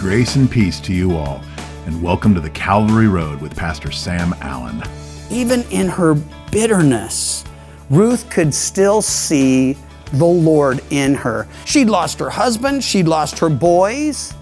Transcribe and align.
Grace 0.00 0.34
and 0.34 0.50
peace 0.50 0.80
to 0.80 0.94
you 0.94 1.14
all, 1.14 1.42
and 1.84 2.02
welcome 2.02 2.34
to 2.34 2.40
the 2.40 2.48
Calvary 2.48 3.06
Road 3.06 3.38
with 3.42 3.54
Pastor 3.54 3.92
Sam 3.92 4.34
Allen. 4.40 4.82
Even 5.28 5.62
in 5.64 5.88
her 5.88 6.14
bitterness, 6.50 7.44
Ruth 7.90 8.30
could 8.30 8.54
still 8.54 9.02
see 9.02 9.76
the 10.14 10.24
Lord 10.24 10.80
in 10.88 11.14
her. 11.16 11.46
She'd 11.66 11.90
lost 11.90 12.18
her 12.18 12.30
husband, 12.30 12.82
she'd 12.82 13.08
lost 13.08 13.38
her 13.40 13.50
boys, 13.50 14.32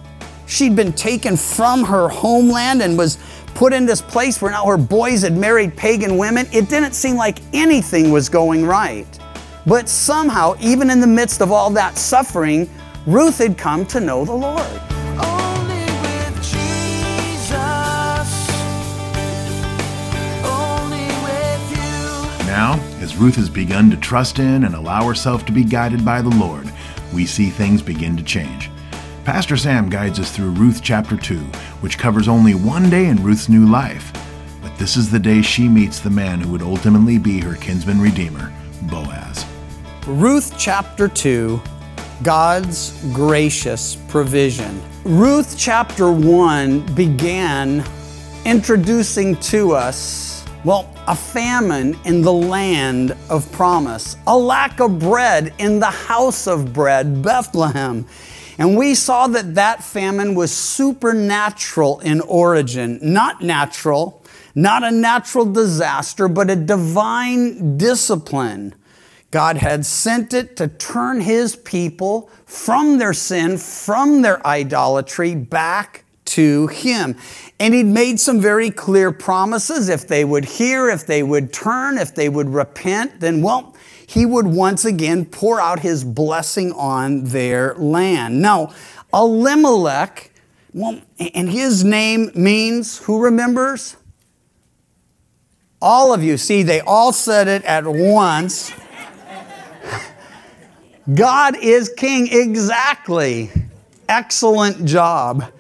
she'd 0.47 0.77
been 0.77 0.93
taken 0.93 1.37
from 1.37 1.83
her 1.83 2.09
homeland 2.09 2.81
and 2.81 2.97
was 2.97 3.19
put 3.57 3.73
in 3.73 3.85
this 3.85 4.01
place 4.01 4.41
where 4.41 4.53
now 4.53 4.65
her 4.65 4.79
boys 4.79 5.23
had 5.23 5.37
married 5.37 5.77
pagan 5.77 6.17
women. 6.17 6.47
It 6.53 6.69
didn't 6.69 6.93
seem 6.93 7.17
like 7.17 7.41
anything 7.53 8.13
was 8.13 8.29
going 8.29 8.65
right. 8.65 9.09
But 9.67 9.89
somehow, 9.89 10.55
even 10.61 10.89
in 10.89 11.01
the 11.01 11.09
midst 11.09 11.43
of 11.43 11.51
all 11.51 11.69
that 11.71 11.99
suffering, 11.99 12.71
Ruth 13.07 13.39
had 13.39 13.59
come 13.59 13.85
to 13.87 13.99
know 13.99 14.25
the 14.25 14.35
Lord. 14.35 14.88
As 23.09 23.17
Ruth 23.17 23.37
has 23.37 23.49
begun 23.49 23.91
to 23.91 23.97
trust 23.97 24.39
in 24.39 24.65
and 24.65 24.75
allow 24.75 25.09
herself 25.09 25.47
to 25.47 25.53
be 25.53 25.65
guided 25.65 26.05
by 26.05 26.21
the 26.21 26.29
Lord, 26.29 26.71
we 27.15 27.25
see 27.25 27.49
things 27.49 27.81
begin 27.81 28.19
to 28.19 28.23
change. 28.23 28.71
Pastor 29.25 29.57
Sam 29.57 29.89
guides 29.89 30.21
us 30.21 30.31
through 30.31 30.51
Ruth 30.51 30.83
chapter 30.83 31.17
2, 31.17 31.39
which 31.81 31.97
covers 31.97 32.29
only 32.29 32.55
one 32.55 32.91
day 32.91 33.07
in 33.07 33.23
Ruth's 33.23 33.49
new 33.49 33.65
life. 33.65 34.13
But 34.61 34.77
this 34.77 34.99
is 34.99 35.11
the 35.11 35.19
day 35.19 35.41
she 35.41 35.69
meets 35.69 36.01
the 36.01 36.11
man 36.11 36.39
who 36.39 36.53
would 36.53 36.61
ultimately 36.61 37.17
be 37.17 37.41
her 37.41 37.55
kinsman 37.55 37.99
redeemer, 37.99 38.53
Boaz. 38.83 39.47
Ruth 40.07 40.53
chapter 40.59 41.09
2, 41.09 41.59
God's 42.23 42.93
gracious 43.15 43.97
provision. 44.09 44.83
Ruth 45.05 45.55
chapter 45.57 46.13
1 46.13 46.95
began 46.95 47.83
introducing 48.45 49.35
to 49.37 49.73
us, 49.73 50.45
well, 50.63 50.93
a 51.09 51.17
famine 51.17 51.99
in 52.05 52.21
the 52.21 52.33
land 52.33 53.17
of 53.31 53.51
promise, 53.51 54.17
a 54.27 54.37
lack 54.37 54.79
of 54.79 54.99
bread 54.99 55.55
in 55.59 55.81
the 55.81 55.87
house 55.87 56.47
of 56.47 56.75
bread, 56.75 57.23
Bethlehem. 57.23 58.07
And 58.59 58.77
we 58.77 58.95
saw 58.95 59.27
that 59.29 59.55
that 59.55 59.83
famine 59.83 60.35
was 60.35 60.55
supernatural 60.55 62.01
in 62.01 62.21
origin, 62.21 62.99
not 63.01 63.41
natural, 63.41 64.23
not 64.55 64.85
a 64.85 64.91
natural 64.91 65.51
disaster, 65.51 66.29
but 66.29 66.51
a 66.51 66.57
divine 66.57 67.79
discipline. 67.79 68.75
God 69.31 69.57
had 69.57 69.87
sent 69.87 70.35
it 70.35 70.57
to 70.57 70.69
turn 70.69 71.23
his 71.23 71.57
people 71.57 72.29
from 72.45 72.99
their 72.99 73.15
sin, 73.15 73.57
from 73.57 74.21
their 74.21 74.47
idolatry, 74.47 75.35
back 75.35 76.05
to 76.29 76.67
him. 76.69 77.17
And 77.61 77.75
he'd 77.75 77.87
made 77.87 78.21
some 78.21 78.41
very 78.41 78.71
clear 78.71 79.11
promises. 79.11 79.89
If 79.89 80.07
they 80.07 80.25
would 80.25 80.45
hear, 80.45 80.89
if 80.89 81.07
they 81.07 81.23
would 81.23 81.53
turn, 81.53 81.99
if 81.99 82.15
they 82.15 82.29
would 82.29 82.49
repent, 82.49 83.21
then, 83.21 83.43
well, 83.43 83.75
he 84.07 84.25
would 84.25 84.47
once 84.47 84.85
again 84.85 85.25
pour 85.25 85.61
out 85.61 85.81
his 85.81 86.05
blessing 86.05 86.73
on 86.73 87.25
their 87.25 87.75
land. 87.75 88.41
Now, 88.41 88.73
Elimelech, 89.13 90.31
well, 90.73 91.01
and 91.19 91.51
his 91.51 91.85
name 91.85 92.31
means, 92.35 92.99
who 92.99 93.23
remembers? 93.23 93.97
All 95.81 96.13
of 96.13 96.23
you. 96.23 96.37
See, 96.37 96.63
they 96.63 96.81
all 96.81 97.13
said 97.13 97.49
it 97.49 97.65
at 97.65 97.87
once. 97.87 98.73
God 101.15 101.57
is 101.57 101.89
king. 101.97 102.29
Exactly. 102.31 103.51
Excellent 104.09 104.85
job. 104.85 105.51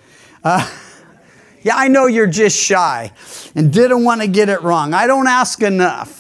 Uh, 0.45 0.69
yeah, 1.63 1.75
I 1.77 1.89
know 1.89 2.07
you're 2.07 2.27
just 2.27 2.59
shy 2.59 3.13
and 3.55 3.73
didn't 3.73 4.05
want 4.05 4.21
to 4.21 4.29
get 4.29 4.49
it 4.49 4.63
wrong. 4.63 4.95
I 4.95 5.07
don't 5.07 5.29
ask 5.29 5.63
enough. 5.63 6.19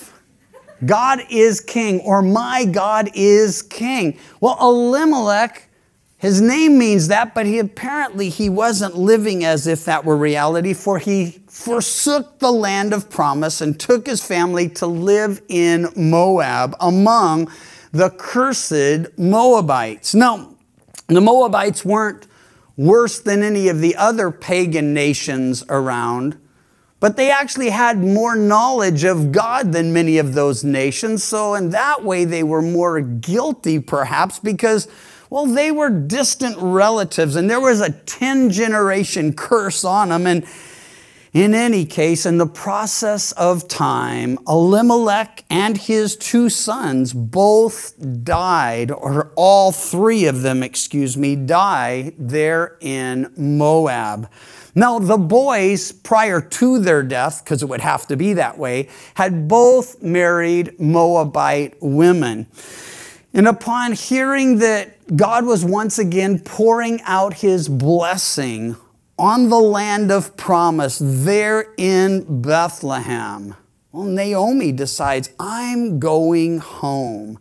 God 0.84 1.20
is 1.28 1.60
king, 1.60 2.00
or 2.00 2.22
my 2.22 2.64
God 2.64 3.10
is 3.14 3.62
king. 3.62 4.16
Well, 4.40 4.56
Elimelech, 4.60 5.68
his 6.18 6.40
name 6.40 6.78
means 6.78 7.08
that, 7.08 7.34
but 7.34 7.46
he 7.46 7.58
apparently 7.58 8.28
he 8.28 8.48
wasn't 8.48 8.96
living 8.96 9.44
as 9.44 9.66
if 9.66 9.84
that 9.86 10.04
were 10.04 10.16
reality, 10.16 10.74
for 10.74 10.98
he 10.98 11.40
forsook 11.48 12.38
the 12.38 12.52
land 12.52 12.92
of 12.92 13.10
promise 13.10 13.60
and 13.60 13.78
took 13.78 14.06
his 14.06 14.24
family 14.24 14.68
to 14.68 14.86
live 14.86 15.42
in 15.48 15.88
Moab 15.96 16.76
among 16.80 17.50
the 17.90 18.10
cursed 18.10 19.18
Moabites. 19.18 20.14
Now, 20.14 20.54
the 21.08 21.20
Moabites 21.20 21.84
weren't 21.84 22.27
worse 22.78 23.18
than 23.18 23.42
any 23.42 23.68
of 23.68 23.80
the 23.80 23.96
other 23.96 24.30
pagan 24.30 24.94
nations 24.94 25.64
around. 25.68 26.38
But 27.00 27.16
they 27.16 27.30
actually 27.30 27.70
had 27.70 27.98
more 27.98 28.34
knowledge 28.34 29.04
of 29.04 29.30
God 29.30 29.72
than 29.72 29.92
many 29.92 30.18
of 30.18 30.34
those 30.34 30.64
nations. 30.64 31.22
So, 31.22 31.54
in 31.54 31.70
that 31.70 32.02
way, 32.04 32.24
they 32.24 32.42
were 32.42 32.62
more 32.62 33.00
guilty, 33.00 33.78
perhaps, 33.78 34.38
because, 34.38 34.88
well, 35.28 35.46
they 35.46 35.70
were 35.70 35.90
distant 35.90 36.56
relatives 36.58 37.36
and 37.36 37.50
there 37.50 37.60
was 37.60 37.80
a 37.80 37.92
10 37.92 38.50
generation 38.50 39.32
curse 39.32 39.84
on 39.84 40.08
them. 40.08 40.26
And 40.26 40.44
in 41.32 41.54
any 41.54 41.84
case, 41.84 42.24
in 42.24 42.38
the 42.38 42.46
process 42.46 43.32
of 43.32 43.68
time, 43.68 44.38
Elimelech 44.48 45.44
and 45.50 45.76
his 45.76 46.16
two 46.16 46.48
sons 46.48 47.12
both 47.12 48.24
died, 48.24 48.90
or 48.90 49.32
all 49.36 49.70
three 49.70 50.24
of 50.26 50.42
them, 50.42 50.62
excuse 50.62 51.16
me, 51.16 51.36
die 51.36 52.12
there 52.18 52.76
in 52.80 53.32
Moab. 53.36 54.30
Now, 54.74 54.98
the 54.98 55.18
boys, 55.18 55.92
prior 55.92 56.40
to 56.40 56.78
their 56.78 57.02
death, 57.02 57.44
because 57.44 57.62
it 57.62 57.68
would 57.68 57.80
have 57.80 58.06
to 58.06 58.16
be 58.16 58.34
that 58.34 58.58
way, 58.58 58.88
had 59.14 59.48
both 59.48 60.02
married 60.02 60.78
Moabite 60.78 61.76
women. 61.80 62.46
And 63.34 63.46
upon 63.46 63.92
hearing 63.92 64.58
that 64.58 65.16
God 65.16 65.44
was 65.44 65.64
once 65.64 65.98
again 65.98 66.38
pouring 66.38 67.00
out 67.02 67.34
his 67.34 67.68
blessing 67.68 68.76
on 69.18 69.48
the 69.48 69.58
land 69.58 70.12
of 70.12 70.36
promise 70.36 70.98
there 71.02 71.74
in 71.76 72.40
Bethlehem, 72.42 73.54
well, 73.92 74.04
Naomi 74.04 74.70
decides, 74.70 75.30
I'm 75.40 75.98
going 75.98 76.58
home. 76.58 77.38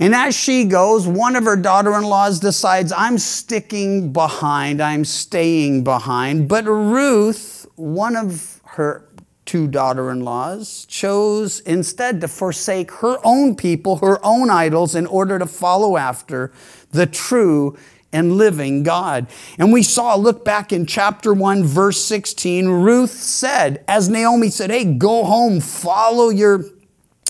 And 0.00 0.14
as 0.14 0.34
she 0.36 0.64
goes, 0.64 1.06
one 1.06 1.36
of 1.36 1.44
her 1.44 1.56
daughter 1.56 1.94
in 1.96 2.02
laws 2.02 2.40
decides, 2.40 2.92
I'm 2.92 3.18
sticking 3.18 4.12
behind, 4.12 4.82
I'm 4.82 5.04
staying 5.04 5.84
behind. 5.84 6.48
But 6.48 6.64
Ruth, 6.64 7.66
one 7.76 8.16
of 8.16 8.60
her 8.64 9.08
two 9.46 9.68
daughter 9.68 10.10
in 10.10 10.20
laws, 10.20 10.86
chose 10.86 11.60
instead 11.60 12.20
to 12.20 12.28
forsake 12.28 12.90
her 12.90 13.18
own 13.24 13.54
people, 13.54 13.96
her 13.98 14.18
own 14.24 14.50
idols, 14.50 14.94
in 14.94 15.06
order 15.06 15.38
to 15.38 15.46
follow 15.46 15.96
after 15.96 16.52
the 16.90 17.06
true 17.06 17.78
and 18.16 18.32
living 18.38 18.82
God. 18.82 19.26
And 19.58 19.72
we 19.72 19.82
saw, 19.82 20.14
look 20.14 20.42
back 20.42 20.72
in 20.72 20.86
chapter 20.86 21.34
1, 21.34 21.64
verse 21.64 22.02
16, 22.02 22.66
Ruth 22.68 23.10
said, 23.10 23.84
as 23.86 24.08
Naomi 24.08 24.48
said, 24.48 24.70
Hey, 24.70 24.84
go 24.86 25.24
home, 25.24 25.60
follow 25.60 26.30
your, 26.30 26.64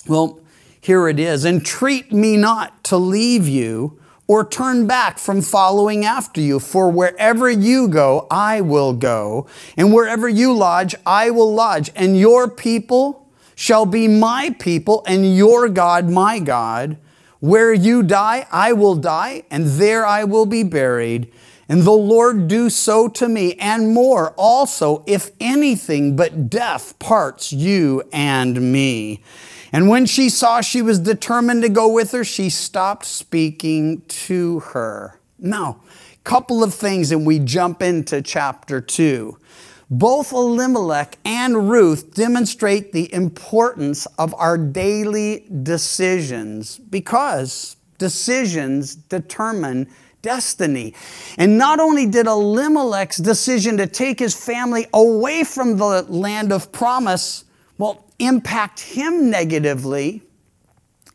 well, 0.07 0.41
here 0.81 1.09
it 1.09 1.19
is. 1.19 1.45
Entreat 1.45 2.13
me 2.13 2.37
not 2.37 2.85
to 2.85 2.97
leave 2.97 3.49
you 3.49 3.99
or 4.29 4.49
turn 4.49 4.87
back 4.87 5.19
from 5.19 5.43
following 5.43 6.05
after 6.05 6.41
you. 6.41 6.61
For 6.61 6.89
wherever 6.89 7.51
you 7.51 7.89
go, 7.89 8.29
I 8.31 8.61
will 8.61 8.93
go. 8.93 9.49
And 9.77 9.93
wherever 9.93 10.29
you 10.29 10.53
lodge, 10.53 10.95
I 11.05 11.31
will 11.31 11.53
lodge. 11.53 11.91
And 11.97 12.17
your 12.17 12.49
people 12.49 13.29
shall 13.57 13.87
be 13.87 14.07
my 14.07 14.55
people, 14.61 15.03
and 15.07 15.35
your 15.35 15.69
God 15.69 16.09
my 16.09 16.39
God. 16.39 16.99
Where 17.47 17.73
you 17.73 18.03
die, 18.03 18.49
I 18.51 18.73
will 18.73 18.97
die, 18.97 19.45
and 19.53 19.67
there 19.67 20.05
I 20.05 20.25
will 20.25 20.47
be 20.47 20.65
buried. 20.65 21.33
And 21.69 21.83
the 21.83 21.93
Lord 21.93 22.49
do 22.49 22.69
so 22.69 23.07
to 23.07 23.29
me, 23.29 23.55
and 23.61 23.95
more 23.95 24.35
also, 24.37 25.05
if 25.07 25.31
anything 25.39 26.17
but 26.17 26.51
death 26.51 26.99
parts 26.99 27.53
you 27.53 28.03
and 28.13 28.73
me. 28.73 29.23
And 29.71 29.89
when 29.89 30.07
she 30.07 30.29
saw 30.29 30.61
she 30.61 30.83
was 30.83 30.99
determined 30.99 31.63
to 31.63 31.69
go 31.69 31.87
with 31.87 32.11
her, 32.11 32.25
she 32.25 32.51
stopped 32.51 33.05
speaking 33.05 34.03
to 34.09 34.59
her. 34.59 35.21
Now, 35.39 35.83
couple 36.25 36.65
of 36.65 36.75
things, 36.75 37.13
and 37.13 37.25
we 37.25 37.39
jump 37.39 37.81
into 37.81 38.23
chapter 38.23 38.81
2. 38.81 39.39
Both 39.89 40.33
Elimelech 40.33 41.17
and 41.25 41.71
Ruth 41.71 42.13
demonstrate 42.15 42.93
the 42.93 43.13
importance 43.15 44.07
of 44.19 44.35
our 44.35 44.59
daily 44.59 45.47
decisions 45.63 46.79
because 46.79 47.77
decisions 47.99 48.97
determine 48.97 49.89
destiny. 50.23 50.93
And 51.39 51.57
not 51.57 51.79
only 51.79 52.05
did 52.05 52.27
Elimelech's 52.27 53.19
decision 53.19 53.77
to 53.77 53.87
take 53.87 54.19
his 54.19 54.35
family 54.35 54.87
away 54.93 55.45
from 55.45 55.77
the 55.77 56.03
land 56.09 56.53
of 56.53 56.73
promise, 56.73 57.45
well, 57.79 58.05
impact 58.19 58.81
him 58.81 59.31
negatively, 59.31 60.23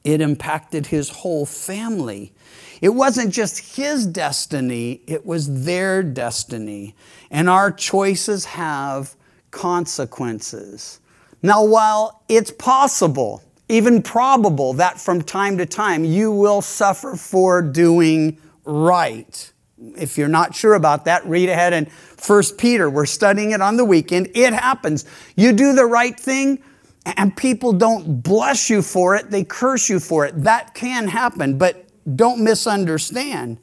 it 0.06 0.21
impacted 0.21 0.88
his 0.88 1.09
whole 1.09 1.45
family. 1.45 2.31
It 2.81 2.89
wasn't 2.89 3.31
just 3.31 3.75
his 3.75 4.07
destiny, 4.07 5.01
it 5.07 5.25
was 5.25 5.63
their 5.66 6.01
destiny. 6.01 6.95
And 7.30 7.48
our 7.48 7.72
choices 7.72 8.45
have 8.45 9.16
consequences. 9.51 11.00
Now, 11.44 11.63
while 11.63 12.24
it's 12.28 12.51
possible, 12.51 13.44
even 13.69 14.01
probable, 14.01 14.74
that 14.74 15.00
from 15.00 15.22
time 15.22 15.57
to 15.60 15.66
time 15.66 16.04
you 16.04 16.31
will 16.31 16.62
suffer 16.62 17.16
for 17.16 17.62
doing 17.62 18.38
right. 18.66 19.51
If 19.98 20.18
you're 20.18 20.27
not 20.27 20.54
sure 20.54 20.74
about 20.74 21.06
that, 21.06 21.25
read 21.25 21.50
ahead 21.50 21.74
in 21.74 21.88
1 22.25 22.44
Peter. 22.57 22.89
We're 22.89 23.06
studying 23.06 23.51
it 23.51 23.62
on 23.62 23.77
the 23.77 23.86
weekend. 23.86 24.30
It 24.36 24.54
happens. 24.54 25.06
You 25.36 25.54
do 25.54 25.74
the 25.74 25.86
right 25.86 26.19
thing, 26.19 26.62
and 27.06 27.36
people 27.36 27.74
don't 27.74 28.22
bless 28.22 28.69
you 28.69 28.81
for 28.81 29.16
it, 29.16 29.31
they 29.31 29.44
curse 29.44 29.89
you 29.89 30.00
for 30.00 30.25
it. 30.25 30.44
That 30.44 30.75
can 30.75 31.07
happen, 31.07 31.57
but 31.57 31.86
don't 32.15 32.44
misunderstand. 32.44 33.57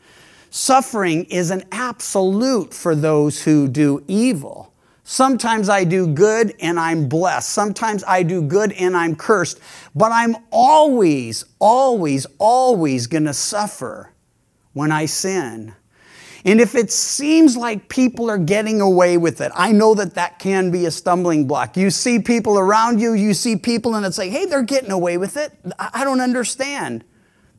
Suffering 0.51 1.25
is 1.25 1.51
an 1.51 1.65
absolute 1.73 2.73
for 2.73 2.95
those 2.95 3.43
who 3.43 3.69
do 3.69 4.03
evil. 4.09 4.73
Sometimes 5.05 5.69
I 5.71 5.85
do 5.85 6.07
good 6.07 6.55
and 6.61 6.79
I'm 6.79 7.09
blessed. 7.09 7.49
Sometimes 7.49 8.05
I 8.07 8.23
do 8.23 8.43
good 8.43 8.73
and 8.73 8.97
I'm 8.97 9.17
cursed. 9.17 9.59
But 9.95 10.13
I'm 10.13 10.37
always, 10.51 11.45
always, 11.59 12.27
always 12.39 13.07
going 13.07 13.25
to 13.25 13.33
suffer 13.33 14.13
when 14.75 14.93
I 14.93 15.07
sin. 15.07 15.75
And 16.45 16.61
if 16.61 16.75
it 16.75 16.93
seems 16.93 17.57
like 17.57 17.89
people 17.89 18.31
are 18.31 18.39
getting 18.39 18.81
away 18.81 19.17
with 19.17 19.41
it, 19.41 19.51
I 19.55 19.73
know 19.73 19.95
that 19.95 20.15
that 20.15 20.39
can 20.39 20.71
be 20.71 20.87
a 20.87 20.91
stumbling 20.91 21.47
block. 21.47 21.77
You 21.77 21.91
see 21.91 22.19
people 22.19 22.59
around 22.59 23.01
you, 23.01 23.15
you 23.15 23.35
see 23.35 23.57
people, 23.57 23.97
and 23.97 24.07
it's 24.07 24.19
like, 24.19 24.31
hey, 24.31 24.45
they're 24.45 24.63
getting 24.63 24.93
away 24.93 25.19
with 25.19 25.37
it. 25.37 25.53
I 25.79 26.05
don't 26.05 26.21
understand. 26.21 27.05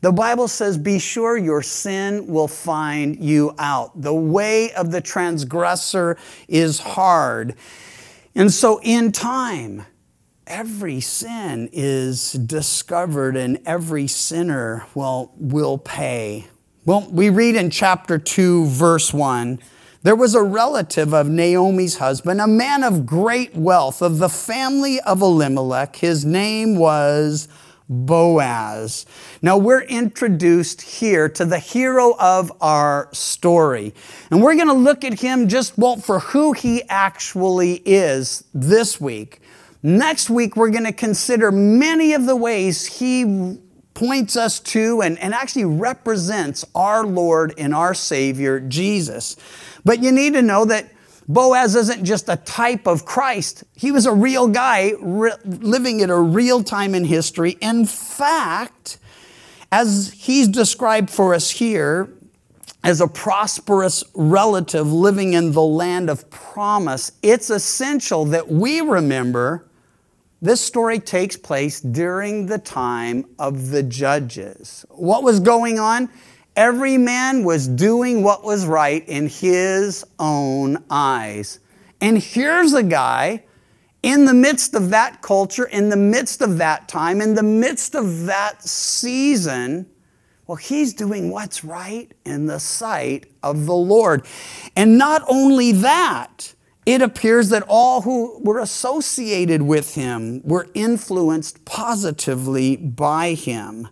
The 0.02 0.12
Bible 0.12 0.48
says, 0.48 0.78
Be 0.78 1.00
sure 1.00 1.38
your 1.38 1.62
sin 1.62 2.28
will 2.28 2.48
find 2.48 3.20
you 3.20 3.54
out. 3.58 4.02
The 4.02 4.14
way 4.14 4.72
of 4.74 4.92
the 4.92 5.02
transgressor 5.02 6.18
is 6.48 6.80
hard. 6.80 7.56
And 8.36 8.52
so, 8.52 8.80
in 8.82 9.12
time, 9.12 9.86
every 10.48 11.02
sin 11.02 11.70
is 11.74 12.34
discovered 12.34 13.36
and 13.36 13.60
every 13.66 14.08
sinner 14.08 14.86
will, 14.96 15.34
will 15.38 15.78
pay. 15.78 16.48
Well, 16.86 17.08
we 17.12 17.30
read 17.30 17.56
in 17.56 17.70
chapter 17.70 18.18
2, 18.18 18.66
verse 18.68 19.14
1 19.14 19.60
there 20.02 20.16
was 20.16 20.34
a 20.34 20.42
relative 20.42 21.14
of 21.14 21.28
Naomi's 21.28 21.98
husband, 21.98 22.40
a 22.40 22.48
man 22.48 22.86
of 22.86 23.06
great 23.06 23.54
wealth, 23.54 24.02
of 24.02 24.20
the 24.20 24.30
family 24.30 25.02
of 25.02 25.22
Elimelech. 25.22 25.98
His 25.98 26.24
name 26.24 26.78
was 26.78 27.50
Boaz. 27.90 29.08
Now 29.42 29.58
we're 29.58 29.82
introduced 29.82 30.82
here 30.82 31.28
to 31.30 31.44
the 31.44 31.58
hero 31.58 32.16
of 32.20 32.52
our 32.62 33.10
story. 33.12 33.96
And 34.30 34.44
we're 34.44 34.56
going 34.56 34.68
to 34.68 34.74
look 34.74 35.04
at 35.04 35.20
him 35.20 35.48
just, 35.48 35.78
well, 35.78 35.98
for 35.98 36.20
who 36.20 36.54
he 36.54 36.84
actually 36.88 37.82
is 37.86 38.44
this 38.54 39.02
week. 39.02 39.42
Next 39.82 40.30
week, 40.30 40.56
we're 40.56 40.70
going 40.70 40.86
to 40.86 40.94
consider 40.94 41.52
many 41.52 42.14
of 42.14 42.26
the 42.26 42.36
ways 42.36 42.86
he 42.86 43.58
points 43.94 44.36
us 44.36 44.60
to 44.60 45.02
and, 45.02 45.18
and 45.20 45.34
actually 45.34 45.66
represents 45.66 46.66
our 46.76 47.06
Lord 47.06 47.54
and 47.58 47.74
our 47.74 47.94
Savior, 47.94 48.60
Jesus. 48.60 49.36
But 49.84 50.04
you 50.04 50.12
need 50.12 50.34
to 50.34 50.42
know 50.42 50.66
that 50.66 50.90
Boaz 51.30 51.76
isn't 51.76 52.04
just 52.04 52.28
a 52.28 52.38
type 52.38 52.88
of 52.88 53.06
Christ. 53.06 53.64
He 53.76 53.92
was 53.92 54.08
a 54.08 54.12
real 54.12 54.48
guy 54.48 54.94
re- 55.00 55.34
living 55.46 56.02
at 56.02 56.10
a 56.10 56.18
real 56.18 56.64
time 56.64 56.96
in 56.96 57.06
history. 57.06 57.52
In 57.62 57.86
fact, 57.86 58.98
as 59.72 60.12
he's 60.18 60.48
described 60.48 61.12
for 61.12 61.36
us 61.36 61.52
here, 61.52 62.10
as 62.84 63.00
a 63.00 63.08
prosperous 63.08 64.04
relative 64.16 64.92
living 64.92 65.34
in 65.34 65.52
the 65.52 65.62
land 65.62 66.10
of 66.10 66.28
promise, 66.32 67.12
it's 67.22 67.52
essential 67.52 68.26
that 68.26 68.50
we 68.50 68.82
remember 68.82 69.68
this 70.42 70.62
story 70.62 71.00
takes 71.00 71.36
place 71.36 71.80
during 71.80 72.48
the 72.48 72.58
time 72.58 73.26
of 73.38 73.70
the 73.70 73.84
judges. 73.84 74.84
What 74.90 75.22
was 75.22 75.40
going 75.40 75.78
on? 75.78 76.10
Every 76.60 76.98
man 76.98 77.46
was 77.46 77.70
doing 77.70 78.22
what 78.22 78.44
was 78.44 78.66
right 78.66 79.08
in 79.08 79.30
his 79.30 80.04
own 80.20 80.84
eyes. 80.90 81.62
And 82.02 82.18
here's 82.18 82.74
a 82.74 82.84
guy 82.84 83.46
in 84.04 84.26
the 84.26 84.34
midst 84.34 84.76
of 84.76 84.90
that 84.90 85.22
culture, 85.22 85.64
in 85.64 85.88
the 85.88 85.96
midst 85.96 86.42
of 86.42 86.58
that 86.58 86.90
time, 86.90 87.22
in 87.22 87.36
the 87.36 87.44
midst 87.44 87.96
of 87.96 88.26
that 88.26 88.62
season. 88.62 89.90
Well, 90.48 90.58
he's 90.58 90.94
doing 90.94 91.30
what's 91.32 91.64
right 91.64 92.12
in 92.26 92.48
the 92.48 92.60
sight 92.60 93.32
of 93.42 93.66
the 93.66 93.74
Lord. 93.74 94.26
And 94.76 94.98
not 94.98 95.24
only 95.30 95.72
that, 95.72 96.56
it 96.86 97.02
appears 97.02 97.48
that 97.52 97.64
all 97.70 98.02
who 98.02 98.38
were 98.44 98.60
associated 98.60 99.62
with 99.62 99.96
him 99.96 100.42
were 100.44 100.68
influenced 100.74 101.64
positively 101.64 102.76
by 102.76 103.34
him 103.34 103.88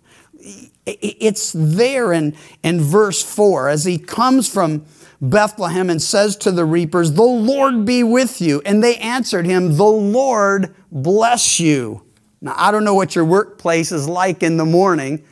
it's 0.86 1.52
there 1.54 2.14
in, 2.14 2.36
in 2.64 2.82
verse 2.82 3.22
4 3.24 3.70
as 3.70 3.84
he 3.84 3.98
comes 3.98 4.48
from 4.48 4.86
Bethlehem 5.22 5.90
and 5.90 6.02
says 6.02 6.36
to 6.38 6.52
the 6.52 6.66
reapers, 6.66 7.14
The 7.14 7.24
Lord 7.24 7.86
be 7.86 8.04
with 8.04 8.40
you. 8.42 8.62
And 8.66 8.84
they 8.84 8.98
answered 8.98 9.46
him, 9.46 9.76
The 9.76 9.84
Lord 9.84 10.74
bless 10.92 11.60
you. 11.60 12.04
Now, 12.40 12.54
I 12.56 12.72
don't 12.72 12.84
know 12.84 12.94
what 12.94 13.16
your 13.16 13.26
workplace 13.26 13.92
is 13.92 14.08
like 14.08 14.44
in 14.44 14.58
the 14.58 14.66
morning, 14.66 15.24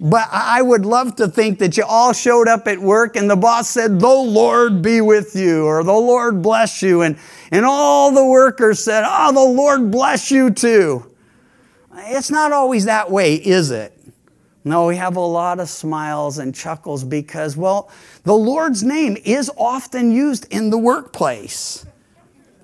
but 0.00 0.28
I 0.30 0.62
would 0.62 0.86
love 0.86 1.16
to 1.16 1.26
think 1.26 1.58
that 1.58 1.76
you 1.76 1.84
all 1.84 2.12
showed 2.12 2.46
up 2.46 2.68
at 2.68 2.78
work 2.78 3.16
and 3.16 3.28
the 3.28 3.36
boss 3.36 3.68
said, 3.68 3.98
The 3.98 4.08
Lord 4.08 4.80
be 4.80 5.00
with 5.00 5.34
you, 5.34 5.64
or 5.66 5.82
the 5.82 5.92
Lord 5.92 6.42
bless 6.42 6.80
you. 6.80 7.02
And, 7.02 7.18
and 7.50 7.64
all 7.64 8.12
the 8.12 8.24
workers 8.24 8.82
said, 8.82 9.04
Oh, 9.06 9.32
the 9.32 9.40
Lord 9.40 9.90
bless 9.90 10.30
you 10.30 10.50
too. 10.50 11.10
It's 11.96 12.30
not 12.30 12.52
always 12.52 12.84
that 12.86 13.10
way, 13.10 13.34
is 13.34 13.70
it? 13.70 13.93
No, 14.66 14.86
we 14.86 14.96
have 14.96 15.16
a 15.16 15.20
lot 15.20 15.60
of 15.60 15.68
smiles 15.68 16.38
and 16.38 16.54
chuckles 16.54 17.04
because, 17.04 17.54
well, 17.54 17.90
the 18.22 18.34
Lord's 18.34 18.82
name 18.82 19.18
is 19.22 19.50
often 19.58 20.10
used 20.10 20.50
in 20.50 20.70
the 20.70 20.78
workplace, 20.78 21.84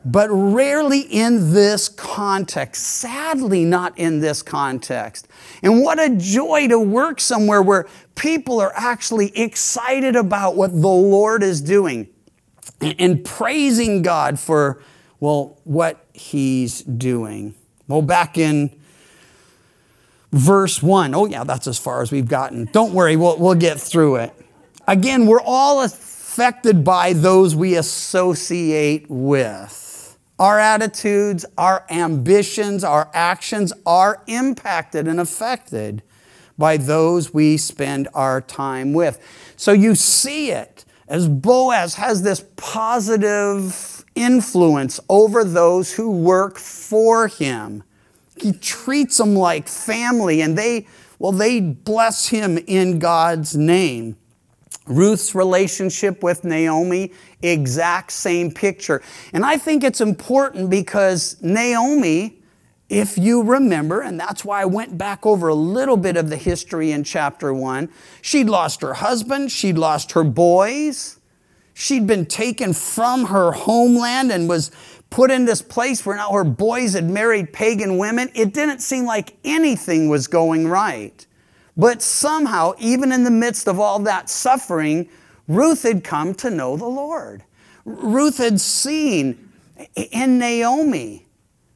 but 0.02 0.31
rarely 0.31 1.00
in 1.00 1.52
this 1.52 1.91
context. 1.91 2.82
Sadly, 2.82 3.67
not 3.67 3.99
in 3.99 4.20
this 4.20 4.41
context. 4.41 5.29
And 5.62 5.82
what 5.82 6.00
a 6.00 6.08
joy 6.17 6.69
to 6.69 6.81
work 6.81 7.20
somewhere 7.20 7.61
where 7.61 7.87
people 8.14 8.61
are 8.61 8.73
actually 8.75 9.37
excited 9.38 10.16
about 10.16 10.57
what 10.57 10.71
the 10.73 10.88
Lord 10.88 11.42
is 11.42 11.61
doing 11.61 12.09
and 12.80 13.23
praising 13.23 14.00
God 14.00 14.40
for, 14.40 14.83
well, 15.21 15.59
what 15.64 16.07
He's 16.14 16.80
doing. 16.80 17.54
Well, 17.88 18.00
back 18.00 18.38
in 18.38 18.79
verse 20.32 20.82
1. 20.82 21.14
Oh, 21.14 21.26
yeah, 21.26 21.44
that's 21.44 21.66
as 21.66 21.78
far 21.78 22.02
as 22.02 22.10
we've 22.12 22.28
gotten. 22.28 22.66
Don't 22.66 22.92
worry, 22.92 23.16
we'll, 23.16 23.38
we'll 23.38 23.54
get 23.54 23.80
through 23.80 24.16
it. 24.16 24.32
Again, 24.87 25.26
we're 25.26 25.42
all 25.42 25.82
affected 25.82 26.84
by 26.84 27.12
those 27.12 27.54
we 27.54 27.76
associate 27.76 29.06
with. 29.08 30.18
Our 30.38 30.58
attitudes, 30.58 31.44
our 31.58 31.84
ambitions, 31.90 32.82
our 32.82 33.10
actions 33.12 33.72
are 33.84 34.22
impacted 34.26 35.06
and 35.06 35.20
affected 35.20 36.02
by 36.56 36.76
those 36.76 37.34
we 37.34 37.56
spend 37.56 38.08
our 38.14 38.40
time 38.40 38.92
with. 38.92 39.18
So 39.56 39.72
you 39.72 39.94
see 39.94 40.50
it 40.50 40.84
as 41.08 41.28
Boaz 41.28 41.96
has 41.96 42.22
this 42.22 42.44
positive 42.56 44.04
influence 44.14 45.00
over 45.08 45.44
those 45.44 45.92
who 45.92 46.10
work 46.10 46.56
for 46.56 47.28
him. 47.28 47.82
He 48.40 48.52
treats 48.52 49.18
them 49.18 49.35
like 49.35 49.68
family, 49.68 50.40
and 50.40 50.56
they, 50.56 50.87
well, 51.18 51.32
they 51.32 51.61
bless 51.61 52.28
him 52.28 52.59
in 52.59 52.99
God's 52.99 53.56
name. 53.56 54.16
Ruth's 54.87 55.35
relationship 55.35 56.23
with 56.23 56.44
Naomi, 56.44 57.12
exact 57.42 58.12
same 58.12 58.50
picture. 58.50 59.02
And 59.32 59.44
I 59.44 59.56
think 59.56 59.85
it's 59.85 60.00
important 60.00 60.68
because 60.68 61.37
Naomi, 61.42 62.42
if 62.88 63.16
you 63.16 63.42
remember, 63.42 64.00
and 64.00 64.18
that's 64.18 64.44
why 64.44 64.62
I 64.62 64.64
went 64.64 64.99
back 64.99 65.25
over 65.25 65.49
a 65.49 65.54
little 65.54 65.97
bit 65.97 66.16
of 66.16 66.28
the 66.28 66.37
history 66.37 66.90
in 66.90 67.04
chapter 67.04 67.54
one, 67.54 67.88
she'd 68.20 68.49
lost 68.49 68.80
her 68.80 68.94
husband, 68.94 69.52
she'd 69.52 69.78
lost 69.78 70.12
her 70.12 70.25
boys, 70.25 71.20
she'd 71.73 72.06
been 72.06 72.26
taken 72.26 72.73
from 72.73 73.26
her 73.26 73.52
homeland 73.52 74.32
and 74.32 74.49
was 74.49 74.73
put 75.11 75.31
in 75.31 75.45
this 75.45 75.61
place 75.61 76.07
where 76.07 76.17
now 76.17 76.31
her 76.31 76.45
boys 76.45 76.95
had 76.95 77.11
married 77.11 77.52
pagan 77.52 77.99
women. 77.99 78.31
It 78.35 78.55
didn't 78.55 78.81
seem 78.81 79.05
like 79.05 79.37
anything 79.45 80.09
was 80.09 80.26
going 80.26 80.69
right. 80.69 81.26
But 81.76 82.02
somehow, 82.02 82.75
even 82.79 83.12
in 83.12 83.25
the 83.25 83.31
midst 83.31 83.69
of 83.69 83.81
all 83.81 83.99
that 84.00 84.31
suffering, 84.31 85.09
Ruth 85.49 85.83
had 85.83 86.05
come 86.05 86.35
to 86.35 86.50
know 86.50 86.76
the 86.76 86.87
Lord. 86.87 87.43
Ruth 87.85 88.38
had 88.38 88.61
seen 88.61 89.50
in 89.97 90.38
Naomi 90.38 91.26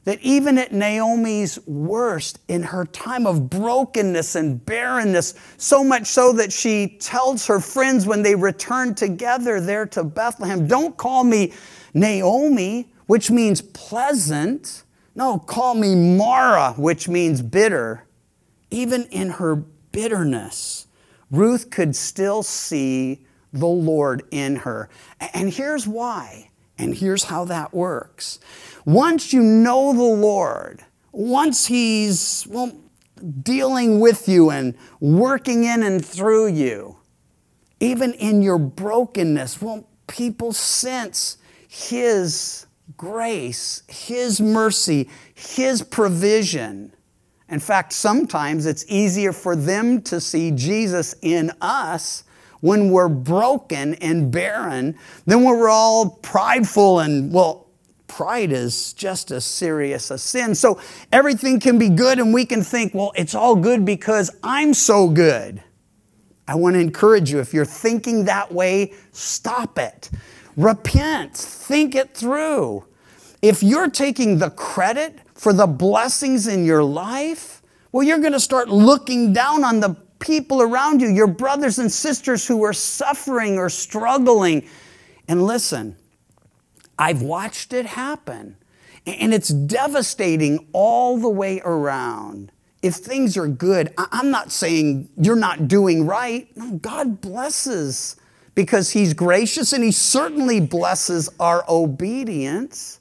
that 0.05 0.21
even 0.21 0.59
at 0.59 0.71
Naomi's 0.71 1.59
worst, 1.65 2.39
in 2.47 2.61
her 2.61 2.85
time 2.85 3.25
of 3.25 3.49
brokenness 3.49 4.35
and 4.35 4.63
barrenness, 4.63 5.33
so 5.57 5.83
much 5.83 6.05
so 6.05 6.31
that 6.33 6.53
she 6.53 6.97
tells 6.99 7.47
her 7.47 7.59
friends 7.59 8.05
when 8.05 8.21
they 8.21 8.35
return 8.35 8.93
together 8.93 9.59
there 9.59 9.87
to 9.87 10.03
Bethlehem, 10.03 10.67
Don't 10.67 10.95
call 10.95 11.23
me 11.23 11.53
Naomi, 11.95 12.87
which 13.07 13.29
means 13.29 13.61
pleasant. 13.61 14.83
No, 15.15 15.37
call 15.37 15.75
me 15.75 15.95
Mara, 15.95 16.73
which 16.73 17.07
means 17.07 17.41
bitter. 17.41 18.07
Even 18.71 19.03
in 19.05 19.29
her 19.31 19.55
bitterness, 19.55 20.87
Ruth 21.31 21.69
could 21.69 21.95
still 21.95 22.43
see 22.43 23.25
the 23.53 23.67
Lord 23.67 24.23
in 24.31 24.57
her. 24.57 24.89
And 25.33 25.51
here's 25.51 25.87
why, 25.87 26.49
and 26.77 26.93
here's 26.93 27.25
how 27.25 27.45
that 27.45 27.73
works. 27.73 28.39
Once 28.85 29.31
you 29.31 29.41
know 29.41 29.93
the 29.93 30.03
Lord, 30.03 30.83
once 31.11 31.67
He's, 31.67 32.45
well, 32.49 32.77
dealing 33.41 33.99
with 34.01 34.27
you 34.27 34.49
and 34.49 34.75
working 34.99 35.63
in 35.63 35.83
and 35.83 36.05
through 36.05 36.47
you, 36.47 36.97
even 37.79 38.13
in 38.13 38.41
your 38.41 38.59
brokenness, 38.59 39.61
well, 39.61 39.87
people 40.07 40.51
sense 40.51 41.37
His 41.67 42.65
grace, 42.97 43.83
His 43.87 44.39
mercy, 44.39 45.09
His 45.33 45.81
provision. 45.81 46.93
In 47.49 47.59
fact, 47.59 47.93
sometimes 47.93 48.65
it's 48.65 48.85
easier 48.87 49.31
for 49.31 49.55
them 49.55 50.01
to 50.03 50.19
see 50.19 50.51
Jesus 50.51 51.15
in 51.21 51.51
us 51.61 52.23
when 52.61 52.89
we're 52.89 53.09
broken 53.09 53.93
and 53.95 54.31
barren 54.31 54.97
than 55.25 55.43
when 55.43 55.57
we're 55.57 55.69
all 55.69 56.09
prideful 56.21 56.99
and, 56.99 57.31
well, 57.31 57.67
pride 58.07 58.51
is 58.51 58.93
just 58.93 59.29
as 59.31 59.45
serious 59.45 60.09
a 60.09 60.17
sin. 60.17 60.55
So 60.55 60.79
everything 61.11 61.59
can 61.59 61.77
be 61.77 61.89
good 61.89 62.17
and 62.17 62.33
we 62.33 62.45
can 62.45 62.63
think, 62.63 62.93
well, 62.93 63.11
it's 63.15 63.35
all 63.35 63.55
good 63.55 63.85
because 63.85 64.31
I'm 64.41 64.73
so 64.73 65.07
good. 65.07 65.61
I 66.47 66.55
want 66.55 66.75
to 66.75 66.79
encourage 66.79 67.31
you 67.31 67.39
if 67.39 67.53
you're 67.53 67.65
thinking 67.65 68.25
that 68.25 68.51
way, 68.51 68.93
stop 69.11 69.77
it. 69.77 70.09
Repent, 70.57 71.35
think 71.35 71.95
it 71.95 72.13
through. 72.13 72.85
If 73.41 73.61
you're 73.61 73.89
taking 73.89 74.39
the 74.39 74.49
credit 74.49 75.19
for 75.33 75.53
the 75.53 75.67
blessings 75.67 76.47
in 76.47 76.65
your 76.65 76.83
life, 76.83 77.61
well, 77.91 78.03
you're 78.03 78.19
going 78.19 78.33
to 78.33 78.39
start 78.39 78.69
looking 78.69 79.33
down 79.33 79.63
on 79.63 79.79
the 79.79 79.95
people 80.19 80.61
around 80.61 81.01
you, 81.01 81.09
your 81.09 81.27
brothers 81.27 81.77
and 81.77 81.91
sisters 81.91 82.47
who 82.47 82.63
are 82.63 82.73
suffering 82.73 83.57
or 83.57 83.69
struggling. 83.69 84.67
And 85.27 85.45
listen, 85.45 85.95
I've 86.97 87.21
watched 87.21 87.73
it 87.73 87.85
happen. 87.85 88.57
And 89.05 89.33
it's 89.33 89.49
devastating 89.49 90.67
all 90.73 91.17
the 91.17 91.29
way 91.29 91.61
around. 91.63 92.51
If 92.81 92.95
things 92.95 93.37
are 93.37 93.47
good, 93.47 93.93
I'm 93.97 94.31
not 94.31 94.51
saying 94.51 95.09
you're 95.17 95.35
not 95.35 95.67
doing 95.67 96.07
right. 96.07 96.47
No, 96.57 96.71
God 96.71 97.21
blesses 97.21 98.15
because 98.55 98.91
He's 98.91 99.13
gracious 99.13 99.73
and 99.73 99.83
He 99.83 99.91
certainly 99.91 100.59
blesses 100.59 101.29
our 101.39 101.63
obedience. 101.69 102.99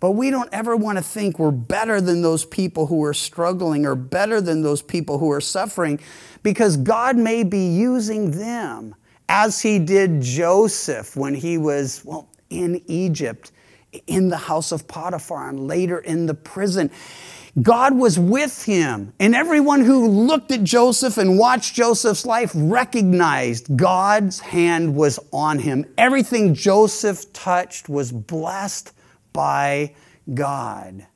But 0.00 0.12
we 0.12 0.30
don't 0.30 0.48
ever 0.52 0.74
want 0.74 0.98
to 0.98 1.04
think 1.04 1.38
we're 1.38 1.52
better 1.52 2.00
than 2.00 2.22
those 2.22 2.44
people 2.44 2.86
who 2.86 3.04
are 3.04 3.14
struggling 3.14 3.86
or 3.86 3.94
better 3.94 4.40
than 4.40 4.62
those 4.62 4.82
people 4.82 5.18
who 5.18 5.30
are 5.30 5.40
suffering 5.40 6.00
because 6.42 6.76
God 6.76 7.16
may 7.16 7.44
be 7.44 7.68
using 7.68 8.32
them 8.32 8.96
as 9.28 9.60
He 9.60 9.78
did 9.78 10.20
Joseph 10.20 11.14
when 11.16 11.34
he 11.34 11.56
was, 11.56 12.04
well, 12.04 12.28
in 12.50 12.82
Egypt, 12.86 13.52
in 14.06 14.28
the 14.28 14.36
house 14.36 14.72
of 14.72 14.88
Potiphar, 14.88 15.50
and 15.50 15.68
later 15.68 15.98
in 16.00 16.26
the 16.26 16.34
prison. 16.34 16.90
God 17.60 17.94
was 17.96 18.18
with 18.18 18.64
him. 18.64 19.12
And 19.20 19.34
everyone 19.34 19.82
who 19.82 20.08
looked 20.08 20.52
at 20.52 20.64
Joseph 20.64 21.18
and 21.18 21.38
watched 21.38 21.74
Joseph's 21.74 22.24
life 22.24 22.52
recognized 22.54 23.76
God's 23.76 24.40
hand 24.40 24.94
was 24.94 25.18
on 25.32 25.58
him. 25.58 25.84
Everything 25.98 26.54
Joseph 26.54 27.30
touched 27.34 27.90
was 27.90 28.10
blessed 28.10 28.94
by 29.34 29.94
God. 30.32 31.06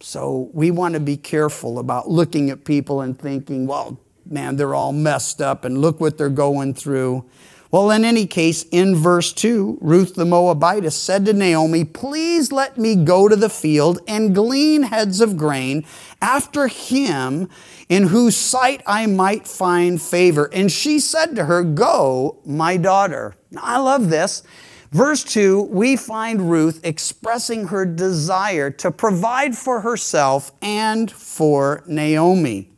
So 0.00 0.50
we 0.54 0.70
want 0.70 0.94
to 0.94 1.00
be 1.00 1.16
careful 1.16 1.78
about 1.78 2.08
looking 2.08 2.48
at 2.50 2.64
people 2.64 3.02
and 3.02 3.18
thinking, 3.18 3.66
well, 3.66 4.00
man, 4.24 4.56
they're 4.56 4.74
all 4.74 4.92
messed 4.92 5.42
up 5.42 5.64
and 5.64 5.80
look 5.80 6.00
what 6.00 6.16
they're 6.16 6.30
going 6.30 6.72
through. 6.72 7.28
Well, 7.70 7.90
in 7.90 8.02
any 8.02 8.26
case, 8.26 8.64
in 8.70 8.96
verse 8.96 9.30
2, 9.30 9.78
Ruth 9.82 10.14
the 10.14 10.24
Moabitess 10.24 10.96
said 10.96 11.26
to 11.26 11.34
Naomi, 11.34 11.84
Please 11.84 12.50
let 12.50 12.78
me 12.78 12.96
go 12.96 13.28
to 13.28 13.36
the 13.36 13.50
field 13.50 14.00
and 14.08 14.34
glean 14.34 14.84
heads 14.84 15.20
of 15.20 15.36
grain 15.36 15.84
after 16.22 16.68
him 16.68 17.50
in 17.90 18.04
whose 18.04 18.38
sight 18.38 18.82
I 18.86 19.04
might 19.04 19.46
find 19.46 20.00
favor. 20.00 20.48
And 20.50 20.72
she 20.72 20.98
said 20.98 21.36
to 21.36 21.44
her, 21.44 21.62
Go, 21.62 22.40
my 22.46 22.78
daughter. 22.78 23.34
Now, 23.50 23.60
I 23.62 23.76
love 23.76 24.08
this. 24.08 24.42
Verse 24.90 25.22
2, 25.22 25.64
we 25.64 25.96
find 25.96 26.50
Ruth 26.50 26.80
expressing 26.84 27.66
her 27.66 27.84
desire 27.84 28.70
to 28.70 28.90
provide 28.90 29.54
for 29.54 29.82
herself 29.82 30.52
and 30.62 31.10
for 31.10 31.84
Naomi. 31.86 32.70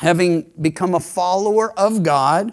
Having 0.00 0.50
become 0.60 0.94
a 0.94 1.00
follower 1.00 1.72
of 1.78 2.02
God 2.02 2.52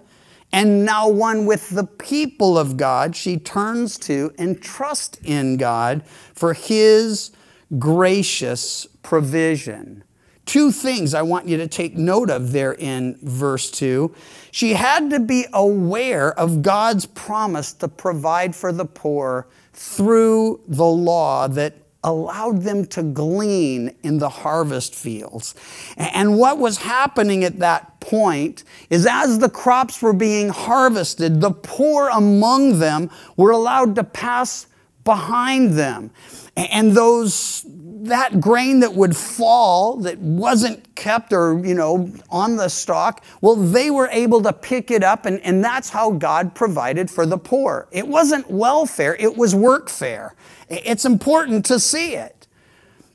and 0.52 0.86
now 0.86 1.10
one 1.10 1.46
with 1.46 1.70
the 1.70 1.84
people 1.84 2.58
of 2.58 2.78
God, 2.78 3.16
she 3.16 3.38
turns 3.38 3.98
to 4.00 4.34
and 4.38 4.62
trusts 4.62 5.20
in 5.24 5.58
God 5.58 6.04
for 6.34 6.54
His 6.54 7.32
gracious 7.78 8.88
provision. 9.04 10.04
Two 10.46 10.72
things 10.72 11.14
I 11.14 11.24
want 11.24 11.48
you 11.48 11.58
to 11.58 11.68
take 11.68 11.98
note 11.98 12.30
of 12.30 12.54
there 12.54 12.74
in 12.74 13.20
verse 13.22 13.70
2. 13.70 14.16
She 14.52 14.74
had 14.74 15.10
to 15.10 15.20
be 15.20 15.46
aware 15.52 16.32
of 16.40 16.62
God's 16.62 17.06
promise 17.06 17.74
to 17.74 17.90
provide 17.90 18.56
for 18.56 18.72
the 18.72 18.86
poor 18.86 19.50
through 19.74 20.62
the 20.68 20.86
law 20.86 21.50
that 21.50 21.76
allowed 22.08 22.62
them 22.62 22.86
to 22.86 23.04
glean 23.04 23.94
in 24.02 24.18
the 24.18 24.30
harvest 24.30 24.96
fields. 24.96 25.54
And 25.98 26.38
what 26.38 26.58
was 26.58 26.78
happening 26.78 27.44
at 27.44 27.60
that 27.60 28.00
point 28.00 28.64
is 28.90 29.06
as 29.06 29.40
the 29.40 29.50
crops 29.50 30.02
were 30.02 30.14
being 30.14 30.48
harvested, 30.48 31.42
the 31.42 31.52
poor 31.52 32.08
among 32.08 32.80
them 32.80 33.10
were 33.36 33.52
allowed 33.52 33.96
to 33.96 34.06
pass 34.06 34.68
behind 35.08 35.72
them. 35.72 36.12
And 36.58 36.92
those 36.92 37.66
that 38.02 38.42
grain 38.42 38.82
that 38.82 38.94
would 38.94 39.16
fall 39.16 39.96
that 39.98 40.20
wasn't 40.20 40.96
kept 40.96 41.34
or 41.34 41.60
you 41.66 41.74
know 41.74 42.12
on 42.30 42.56
the 42.56 42.70
stalk 42.70 43.24
well 43.42 43.56
they 43.56 43.90
were 43.90 44.08
able 44.12 44.42
to 44.42 44.54
pick 44.54 44.92
it 44.92 45.04
up 45.04 45.26
and, 45.26 45.42
and 45.42 45.64
that's 45.64 45.90
how 45.90 46.12
god 46.12 46.54
provided 46.54 47.10
for 47.10 47.26
the 47.26 47.38
poor. 47.38 47.88
It 47.92 48.08
wasn't 48.08 48.50
welfare 48.52 49.16
it 49.16 49.36
was 49.36 49.56
workfare 49.56 50.32
it's 50.70 51.06
important 51.06 51.66
to 51.68 51.80
see 51.80 52.14
it. 52.16 52.48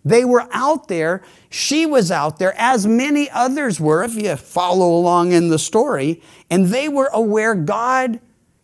They 0.04 0.24
were 0.24 0.48
out 0.50 0.88
there 0.88 1.22
she 1.48 1.86
was 1.86 2.10
out 2.10 2.38
there 2.38 2.54
as 2.56 2.86
many 2.86 3.30
others 3.30 3.78
were 3.78 4.02
if 4.02 4.14
you 4.14 4.34
follow 4.36 4.94
along 4.94 5.32
in 5.32 5.48
the 5.48 5.58
story 5.58 6.22
and 6.50 6.66
they 6.66 6.88
were 6.88 7.10
aware 7.12 7.54
god 7.54 8.20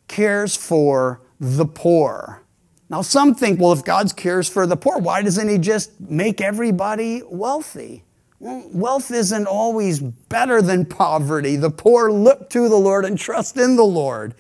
cares 0.09 0.57
for 0.57 1.21
the 1.39 1.67
poor 1.67 2.43
now, 2.91 3.03
some 3.03 3.35
think, 3.35 3.61
well, 3.61 3.73
if 3.73 3.85
God 3.85 4.15
cares 4.17 4.49
for 4.49 4.67
the 4.67 4.77
poor, 4.77 4.99
why 4.99 5.23
doesn't 5.23 5.49
He 5.49 5.59
just 5.59 6.01
make 6.01 6.41
everybody 6.41 7.23
wealthy? 7.29 8.05
Well, 8.41 8.65
wealth 8.73 9.11
isn't 9.11 9.47
always 9.47 10.01
better 10.01 10.63
than 10.63 10.87
poverty. 10.87 11.57
The 11.57 11.71
poor 11.71 12.11
look 12.11 12.49
to 12.51 12.69
the 12.69 12.77
Lord 12.77 13.05
and 13.05 13.19
trust 13.19 13.57
in 13.57 13.77
the 13.77 13.85
Lord. 13.85 14.35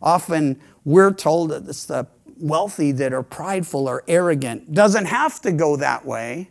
Often 0.00 0.60
we're 0.84 1.12
told 1.12 1.50
that 1.50 1.66
it's 1.66 1.86
the 1.86 2.06
wealthy 2.38 2.92
that 2.92 3.12
are 3.12 3.22
prideful 3.22 3.88
or 3.88 4.04
arrogant. 4.06 4.72
Doesn't 4.72 5.06
have 5.06 5.40
to 5.40 5.50
go 5.50 5.76
that 5.76 6.04
way. 6.04 6.50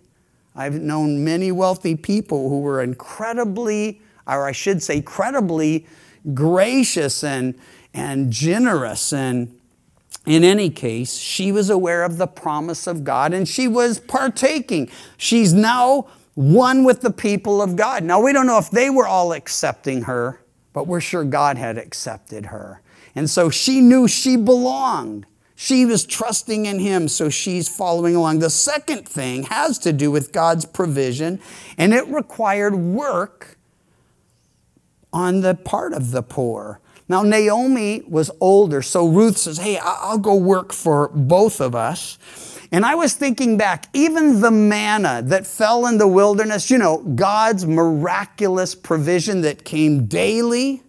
I've 0.53 0.81
known 0.81 1.23
many 1.23 1.51
wealthy 1.51 1.95
people 1.95 2.49
who 2.49 2.59
were 2.59 2.81
incredibly, 2.81 4.01
or 4.25 4.47
I 4.47 4.51
should 4.51 4.83
say, 4.83 5.01
credibly 5.01 5.85
gracious 6.33 7.23
and, 7.23 7.55
and 7.93 8.31
generous 8.33 9.13
and 9.13 9.56
in 10.27 10.43
any 10.43 10.69
case, 10.69 11.15
she 11.15 11.53
was 11.53 11.69
aware 11.69 12.03
of 12.03 12.17
the 12.17 12.27
promise 12.27 12.85
of 12.85 13.03
God 13.05 13.33
and 13.33 13.47
she 13.47 13.67
was 13.67 13.99
partaking. 13.99 14.89
She's 15.15 15.53
now 15.53 16.07
one 16.35 16.83
with 16.83 17.01
the 17.01 17.11
people 17.11 17.61
of 17.61 17.77
God. 17.77 18.03
Now, 18.03 18.21
we 18.21 18.33
don't 18.33 18.45
know 18.45 18.57
if 18.57 18.69
they 18.69 18.89
were 18.89 19.07
all 19.07 19.31
accepting 19.31 20.03
her, 20.03 20.41
but 20.73 20.85
we're 20.85 21.01
sure 21.01 21.23
God 21.23 21.57
had 21.57 21.77
accepted 21.77 22.47
her. 22.47 22.81
And 23.15 23.29
so 23.29 23.49
she 23.49 23.81
knew 23.81 24.07
she 24.07 24.35
belonged. 24.35 25.25
She 25.55 25.85
was 25.85 26.05
trusting 26.05 26.67
in 26.67 26.77
Him, 26.77 27.07
so 27.07 27.29
she's 27.29 27.67
following 27.67 28.15
along. 28.15 28.39
The 28.39 28.51
second 28.51 29.09
thing 29.09 29.43
has 29.43 29.79
to 29.79 29.91
do 29.91 30.11
with 30.11 30.31
God's 30.31 30.65
provision, 30.65 31.39
and 31.79 31.95
it 31.95 32.05
required 32.05 32.75
work 32.75 33.57
on 35.11 35.41
the 35.41 35.55
part 35.55 35.93
of 35.93 36.11
the 36.11 36.21
poor. 36.21 36.79
Now, 37.09 37.23
Naomi 37.23 38.03
was 38.07 38.29
older, 38.41 38.81
so 38.81 39.07
Ruth 39.07 39.37
says, 39.37 39.57
Hey, 39.57 39.79
I'll 39.81 40.17
go 40.17 40.35
work 40.35 40.73
for 40.73 41.07
both 41.09 41.61
of 41.61 41.73
us. 41.73 42.17
And 42.71 42.85
I 42.85 42.95
was 42.95 43.13
thinking 43.13 43.57
back, 43.57 43.87
even 43.93 44.41
the 44.41 44.51
manna 44.51 45.21
that 45.25 45.47
fell 45.47 45.85
in 45.85 45.97
the 45.97 46.07
wilderness, 46.07 46.69
you 46.69 46.77
know, 46.77 46.97
God's 46.97 47.65
miraculous 47.65 48.75
provision 48.75 49.41
that 49.41 49.63
came 49.63 50.05
daily, 50.05 50.83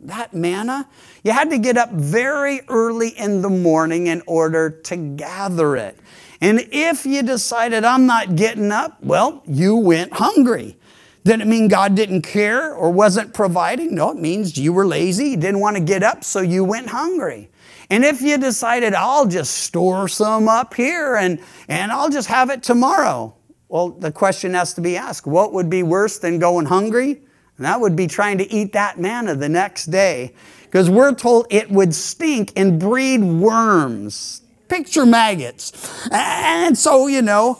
that 0.00 0.32
manna, 0.32 0.88
you 1.22 1.32
had 1.32 1.50
to 1.50 1.58
get 1.58 1.76
up 1.76 1.90
very 1.90 2.62
early 2.68 3.10
in 3.10 3.42
the 3.42 3.50
morning 3.50 4.06
in 4.06 4.22
order 4.26 4.70
to 4.70 4.96
gather 4.96 5.76
it. 5.76 5.98
And 6.40 6.66
if 6.72 7.06
you 7.06 7.22
decided, 7.22 7.84
I'm 7.84 8.06
not 8.06 8.34
getting 8.34 8.72
up, 8.72 9.02
well, 9.02 9.42
you 9.46 9.76
went 9.76 10.14
hungry. 10.14 10.76
Did 11.24 11.40
it 11.40 11.46
mean 11.46 11.68
God 11.68 11.94
didn't 11.94 12.22
care 12.22 12.74
or 12.74 12.90
wasn't 12.90 13.32
providing? 13.32 13.94
No, 13.94 14.10
it 14.10 14.16
means 14.16 14.58
you 14.58 14.72
were 14.72 14.86
lazy, 14.86 15.30
you 15.30 15.36
didn't 15.36 15.60
want 15.60 15.76
to 15.76 15.82
get 15.82 16.02
up, 16.02 16.24
so 16.24 16.40
you 16.40 16.64
went 16.64 16.88
hungry. 16.88 17.48
And 17.90 18.04
if 18.04 18.22
you 18.22 18.38
decided, 18.38 18.94
I'll 18.94 19.26
just 19.26 19.58
store 19.58 20.08
some 20.08 20.48
up 20.48 20.74
here 20.74 21.16
and, 21.16 21.38
and 21.68 21.92
I'll 21.92 22.10
just 22.10 22.28
have 22.28 22.50
it 22.50 22.62
tomorrow, 22.62 23.36
well, 23.68 23.90
the 23.90 24.10
question 24.10 24.54
has 24.54 24.74
to 24.74 24.80
be 24.80 24.96
asked 24.96 25.26
what 25.26 25.52
would 25.52 25.70
be 25.70 25.82
worse 25.82 26.18
than 26.18 26.38
going 26.38 26.66
hungry? 26.66 27.22
And 27.56 27.66
that 27.66 27.80
would 27.80 27.94
be 27.94 28.06
trying 28.06 28.38
to 28.38 28.50
eat 28.52 28.72
that 28.72 28.98
manna 28.98 29.34
the 29.34 29.48
next 29.48 29.86
day. 29.86 30.34
Because 30.64 30.90
we're 30.90 31.14
told 31.14 31.46
it 31.50 31.70
would 31.70 31.94
stink 31.94 32.52
and 32.56 32.80
breed 32.80 33.22
worms. 33.22 34.42
Picture 34.68 35.06
maggots. 35.06 36.08
And 36.10 36.76
so, 36.76 37.06
you 37.06 37.22
know, 37.22 37.58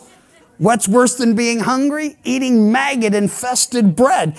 what's 0.57 0.87
worse 0.87 1.15
than 1.15 1.35
being 1.35 1.61
hungry? 1.61 2.17
Eating 2.23 2.71
maggot 2.71 3.13
infested 3.13 3.95
bread. 3.95 4.37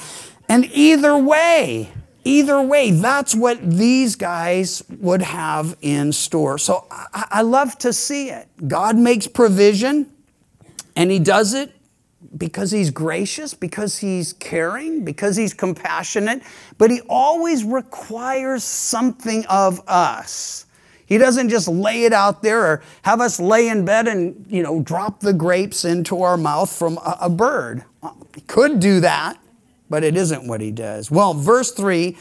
And 0.49 0.66
either 0.73 1.16
way, 1.16 1.90
either 2.25 2.61
way, 2.61 2.90
that's 2.90 3.35
what 3.35 3.59
these 3.71 4.16
guys 4.16 4.83
would 4.99 5.23
have 5.23 5.76
in 5.80 6.12
store. 6.12 6.59
So 6.59 6.87
I, 6.90 7.26
I 7.30 7.42
love 7.42 7.78
to 7.78 7.92
see 7.92 8.30
it. 8.30 8.49
God 8.68 8.97
makes 8.97 9.26
provision, 9.26 10.11
and 10.97 11.11
He 11.11 11.18
does 11.18 11.54
it 11.54 11.75
because 12.37 12.71
he's 12.71 12.90
gracious, 12.90 13.54
because 13.54 13.99
he's 13.99 14.33
caring, 14.35 15.04
because 15.04 15.37
he's 15.37 15.54
compassionate, 15.54 16.42
but 16.78 16.90
he 16.90 17.00
always 17.09 17.64
requires 17.64 18.64
something 18.64 19.44
of 19.47 19.80
us. 19.88 20.63
He 21.06 21.18
doesn't 21.18 21.50
just 21.50 21.68
lay 21.68 22.04
it 22.04 22.12
out 22.12 22.42
there 22.42 22.64
or 22.64 22.82
have 23.02 23.20
us 23.20 23.38
lay 23.38 23.68
in 23.68 23.84
bed 23.84 24.08
and, 24.08 24.46
you 24.49 24.62
know, 24.62 24.80
drop 24.80 25.20
the 25.20 25.32
grapes 25.32 25.84
into 25.84 26.23
our 26.23 26.37
mouth 26.37 26.73
from 26.73 26.99
a, 26.99 27.18
a 27.23 27.30
bird. 27.30 27.84
He 28.34 28.40
could 28.42 28.80
do 28.80 29.00
that, 29.00 29.38
but 29.90 30.02
it 30.02 30.16
isn't 30.16 30.46
what 30.46 30.61
he 30.61 30.70
does. 30.70 31.11
Well, 31.11 31.34
verse 31.34 31.70
3 31.73 32.16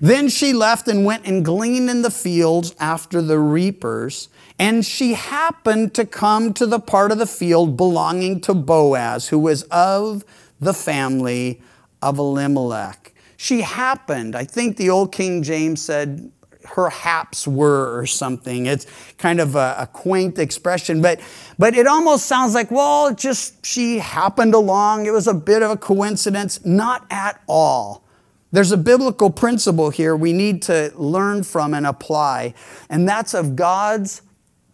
then 0.00 0.28
she 0.28 0.52
left 0.52 0.86
and 0.86 1.04
went 1.04 1.26
and 1.26 1.44
gleaned 1.44 1.90
in 1.90 2.02
the 2.02 2.10
fields 2.10 2.74
after 2.78 3.20
the 3.20 3.38
reapers. 3.38 4.28
And 4.58 4.84
she 4.84 5.14
happened 5.14 5.94
to 5.94 6.04
come 6.04 6.52
to 6.54 6.66
the 6.66 6.80
part 6.80 7.12
of 7.12 7.18
the 7.18 7.26
field 7.26 7.76
belonging 7.76 8.40
to 8.42 8.54
Boaz, 8.54 9.28
who 9.28 9.38
was 9.38 9.62
of 9.64 10.24
the 10.60 10.74
family 10.74 11.60
of 12.02 12.18
Elimelech. 12.18 13.12
She 13.36 13.60
happened, 13.60 14.34
I 14.34 14.44
think 14.44 14.76
the 14.76 14.90
old 14.90 15.12
King 15.12 15.42
James 15.42 15.80
said, 15.80 16.30
her 16.74 16.90
haps 16.90 17.46
were 17.46 17.98
or 17.98 18.06
something. 18.06 18.66
It's 18.66 18.86
kind 19.18 19.40
of 19.40 19.56
a, 19.56 19.76
a, 19.78 19.86
quaint 19.86 20.38
expression, 20.38 21.02
but 21.02 21.20
but 21.58 21.74
it 21.74 21.86
almost 21.86 22.26
sounds 22.26 22.54
like, 22.54 22.70
well, 22.70 23.14
just 23.14 23.64
she 23.64 23.98
happened 23.98 24.54
along. 24.54 25.06
It 25.06 25.12
was 25.12 25.26
a 25.26 25.34
bit 25.34 25.62
of 25.62 25.70
a 25.70 25.76
coincidence. 25.76 26.64
Not 26.64 27.06
at 27.10 27.40
all. 27.46 28.04
There's 28.50 28.72
a 28.72 28.78
biblical 28.78 29.30
principle 29.30 29.90
here 29.90 30.16
we 30.16 30.32
need 30.32 30.62
to 30.62 30.92
learn 30.96 31.42
from 31.42 31.74
and 31.74 31.86
apply, 31.86 32.54
and 32.88 33.08
that's 33.08 33.34
of 33.34 33.56
God's 33.56 34.22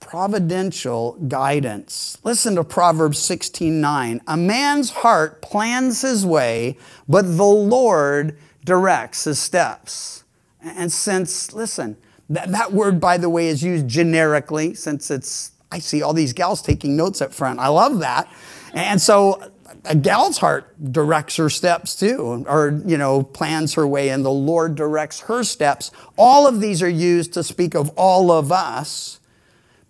providential 0.00 1.12
guidance. 1.28 2.18
Listen 2.22 2.54
to 2.56 2.64
Proverbs 2.64 3.18
16:9. 3.18 4.20
A 4.28 4.36
man's 4.36 4.90
heart 4.90 5.40
plans 5.40 6.02
his 6.02 6.26
way, 6.26 6.76
but 7.08 7.36
the 7.36 7.44
Lord 7.44 8.36
directs 8.64 9.24
his 9.24 9.38
steps. 9.38 10.23
And 10.64 10.90
since, 10.90 11.52
listen, 11.52 11.96
that, 12.30 12.50
that 12.52 12.72
word, 12.72 13.00
by 13.00 13.18
the 13.18 13.28
way, 13.28 13.48
is 13.48 13.62
used 13.62 13.86
generically, 13.86 14.74
since 14.74 15.10
it's, 15.10 15.52
I 15.70 15.78
see 15.78 16.02
all 16.02 16.12
these 16.12 16.32
gals 16.32 16.62
taking 16.62 16.96
notes 16.96 17.20
up 17.20 17.32
front. 17.32 17.60
I 17.60 17.68
love 17.68 18.00
that. 18.00 18.32
And 18.72 19.00
so 19.00 19.42
a 19.84 19.94
gal's 19.94 20.38
heart 20.38 20.74
directs 20.92 21.36
her 21.36 21.50
steps 21.50 21.94
too, 21.94 22.44
or, 22.48 22.80
you 22.86 22.96
know, 22.96 23.22
plans 23.22 23.74
her 23.74 23.86
way, 23.86 24.08
and 24.08 24.24
the 24.24 24.30
Lord 24.30 24.74
directs 24.74 25.20
her 25.20 25.44
steps. 25.44 25.90
All 26.16 26.46
of 26.46 26.60
these 26.60 26.82
are 26.82 26.88
used 26.88 27.34
to 27.34 27.42
speak 27.42 27.74
of 27.74 27.90
all 27.96 28.30
of 28.30 28.50
us. 28.50 29.20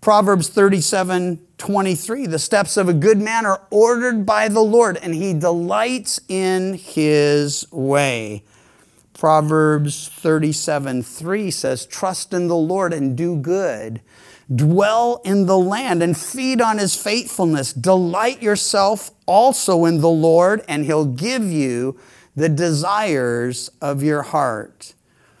Proverbs 0.01 0.49
37 0.49 1.41
23, 1.57 2.27
the 2.27 2.37
steps 2.37 2.75
of 2.75 2.89
a 2.89 2.93
good 2.93 3.17
man 3.17 3.45
are 3.45 3.61
ordered 3.71 4.25
by 4.25 4.49
the 4.49 4.61
Lord, 4.61 4.97
and 4.97 5.15
he 5.15 5.33
delights 5.33 6.19
in 6.27 6.73
his 6.73 7.65
way. 7.71 8.43
Proverbs 9.15 10.09
37 10.09 11.01
3 11.01 11.49
says, 11.49 11.85
Trust 11.85 12.33
in 12.33 12.47
the 12.47 12.55
Lord 12.55 12.93
and 12.93 13.15
do 13.15 13.37
good. 13.37 14.01
Dwell 14.53 15.21
in 15.23 15.45
the 15.45 15.57
land 15.57 16.03
and 16.03 16.15
feed 16.15 16.61
on 16.61 16.77
his 16.77 16.95
faithfulness. 16.95 17.73
Delight 17.73 18.43
yourself 18.43 19.11
also 19.25 19.85
in 19.85 20.01
the 20.01 20.09
Lord, 20.09 20.63
and 20.67 20.85
he'll 20.85 21.05
give 21.05 21.45
you 21.45 21.97
the 22.35 22.49
desires 22.49 23.71
of 23.81 24.03
your 24.03 24.21
heart. 24.21 24.93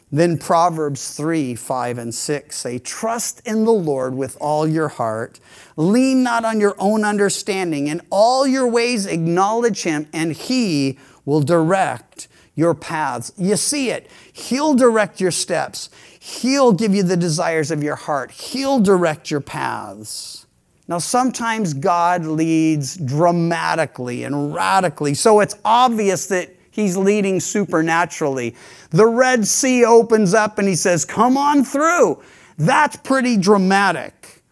Then 0.09 0.37
Proverbs 0.37 1.13
3 1.13 1.55
5 1.55 1.97
and 1.97 2.15
6 2.15 2.55
say, 2.55 2.79
Trust 2.79 3.45
in 3.45 3.65
the 3.65 3.73
Lord 3.73 4.15
with 4.15 4.37
all 4.39 4.65
your 4.65 4.87
heart. 4.87 5.41
Lean 5.75 6.23
not 6.23 6.45
on 6.45 6.61
your 6.61 6.75
own 6.79 7.03
understanding. 7.03 7.87
In 7.87 8.01
all 8.09 8.47
your 8.47 8.67
ways 8.67 9.05
acknowledge 9.05 9.83
him, 9.83 10.07
and 10.13 10.31
he 10.31 10.97
will 11.25 11.41
direct 11.41 12.29
your 12.55 12.73
paths. 12.73 13.31
You 13.37 13.57
see 13.57 13.89
it. 13.89 14.09
He'll 14.33 14.73
direct 14.73 15.21
your 15.21 15.31
steps. 15.31 15.89
He'll 16.19 16.71
give 16.71 16.95
you 16.95 17.03
the 17.03 17.17
desires 17.17 17.69
of 17.69 17.83
your 17.83 17.95
heart. 17.95 18.31
He'll 18.31 18.79
direct 18.79 19.29
your 19.29 19.41
paths. 19.41 20.47
Now, 20.87 20.99
sometimes 20.99 21.73
God 21.73 22.25
leads 22.25 22.95
dramatically 22.95 24.23
and 24.23 24.53
radically, 24.53 25.13
so 25.15 25.39
it's 25.39 25.55
obvious 25.65 26.27
that 26.27 26.51
He's 26.69 26.97
leading 26.97 27.39
supernaturally. 27.39 28.53
The 28.89 29.05
Red 29.05 29.47
Sea 29.47 29.85
opens 29.85 30.33
up 30.33 30.59
and 30.59 30.67
He 30.67 30.75
says, 30.75 31.05
Come 31.05 31.37
on 31.37 31.63
through. 31.63 32.21
That's 32.57 32.97
pretty 32.97 33.37
dramatic. 33.37 34.43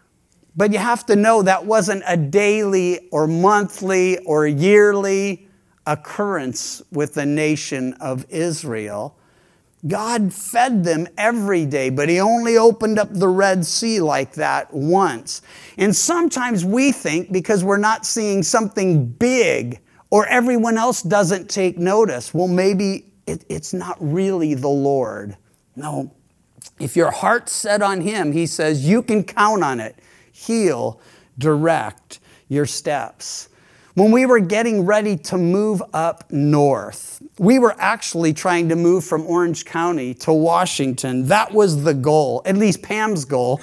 But 0.55 0.71
you 0.71 0.79
have 0.79 1.05
to 1.07 1.15
know 1.15 1.41
that 1.41 1.65
wasn't 1.65 2.03
a 2.07 2.15
daily 2.15 3.09
or 3.11 3.27
monthly 3.27 4.19
or 4.19 4.47
yearly 4.47 5.47
occurrence 5.85 6.81
with 6.91 7.13
the 7.13 7.25
nation 7.25 7.93
of 7.93 8.25
Israel. 8.29 9.17
God 9.85 10.33
fed 10.33 10.85
them 10.85 11.07
every 11.17 11.65
day, 11.65 11.89
but 11.89 12.07
He 12.07 12.19
only 12.19 12.57
opened 12.57 12.97
up 12.97 13.09
the 13.11 13.27
Red 13.27 13.65
Sea 13.65 13.99
like 13.99 14.33
that 14.35 14.73
once. 14.73 15.41
And 15.77 15.93
sometimes 15.93 16.63
we 16.63 16.91
think 16.93 17.31
because 17.31 17.63
we're 17.63 17.77
not 17.77 18.05
seeing 18.05 18.43
something 18.43 19.05
big 19.05 19.81
or 20.09 20.25
everyone 20.27 20.77
else 20.77 21.01
doesn't 21.01 21.49
take 21.49 21.77
notice, 21.77 22.33
well, 22.33 22.47
maybe 22.47 23.11
it, 23.27 23.43
it's 23.49 23.73
not 23.73 23.97
really 23.99 24.53
the 24.53 24.69
Lord. 24.69 25.35
No. 25.75 26.13
If 26.79 26.95
your 26.95 27.11
heart's 27.11 27.51
set 27.51 27.81
on 27.81 27.99
Him, 27.99 28.31
He 28.31 28.45
says 28.45 28.87
you 28.87 29.03
can 29.03 29.23
count 29.23 29.63
on 29.63 29.81
it. 29.81 29.97
He'll 30.31 31.01
direct 31.37 32.19
your 32.47 32.65
steps 32.65 33.49
when 33.95 34.11
we 34.11 34.25
were 34.25 34.39
getting 34.39 34.85
ready 34.85 35.15
to 35.15 35.37
move 35.37 35.81
up 35.93 36.31
north. 36.31 37.21
We 37.37 37.59
were 37.59 37.75
actually 37.77 38.33
trying 38.33 38.69
to 38.69 38.75
move 38.75 39.03
from 39.03 39.25
Orange 39.27 39.65
County 39.65 40.13
to 40.15 40.33
Washington. 40.33 41.27
That 41.27 41.53
was 41.53 41.83
the 41.83 41.93
goal, 41.93 42.41
at 42.45 42.57
least 42.57 42.81
Pam's 42.81 43.25
goal. 43.25 43.61